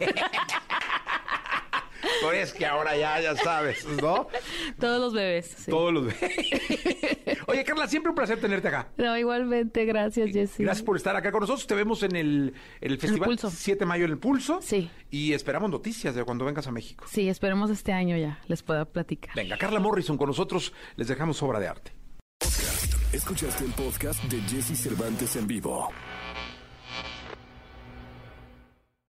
Por 2.24 2.34
es 2.34 2.52
que 2.52 2.66
ahora 2.66 2.96
ya, 2.96 3.20
ya 3.20 3.37
sabes, 3.37 3.87
¿no? 4.00 4.28
Todos 4.80 5.00
los 5.00 5.12
bebés. 5.12 5.54
sí. 5.58 5.70
Todos 5.70 5.92
los... 5.92 6.04
Oye, 7.46 7.64
Carla, 7.64 7.87
siempre 7.87 8.10
un 8.10 8.16
placer 8.16 8.40
tenerte 8.40 8.68
acá. 8.68 8.88
No, 8.96 9.16
igualmente, 9.16 9.84
gracias, 9.84 10.30
Jessy. 10.32 10.62
Gracias 10.62 10.84
por 10.84 10.96
estar 10.96 11.14
acá 11.16 11.30
con 11.30 11.40
nosotros. 11.40 11.66
Te 11.66 11.74
vemos 11.74 12.02
en 12.02 12.16
el, 12.16 12.54
en 12.80 12.90
el 12.90 12.98
festival 12.98 13.28
Pulso. 13.28 13.50
7 13.50 13.80
de 13.80 13.87
mayo 13.87 14.04
en 14.06 14.12
el 14.12 14.18
Pulso. 14.18 14.60
Sí. 14.62 14.90
Y 15.10 15.32
esperamos 15.32 15.70
noticias 15.70 16.14
de 16.14 16.24
cuando 16.24 16.44
vengas 16.44 16.66
a 16.66 16.72
México. 16.72 17.04
Sí, 17.08 17.28
esperemos 17.28 17.70
este 17.70 17.92
año 17.92 18.16
ya 18.16 18.40
les 18.48 18.62
pueda 18.62 18.84
platicar. 18.84 19.34
Venga, 19.34 19.58
Carla 19.58 19.80
Morrison 19.80 20.16
con 20.16 20.28
nosotros. 20.28 20.72
Les 20.96 21.08
dejamos 21.08 21.42
obra 21.42 21.60
de 21.60 21.68
arte. 21.68 21.92
Escuchaste 23.12 23.64
el 23.64 23.72
podcast 23.72 24.22
de 24.24 24.40
Jesse 24.42 24.76
Cervantes 24.76 25.37
en 25.37 25.46
vivo. 25.46 25.90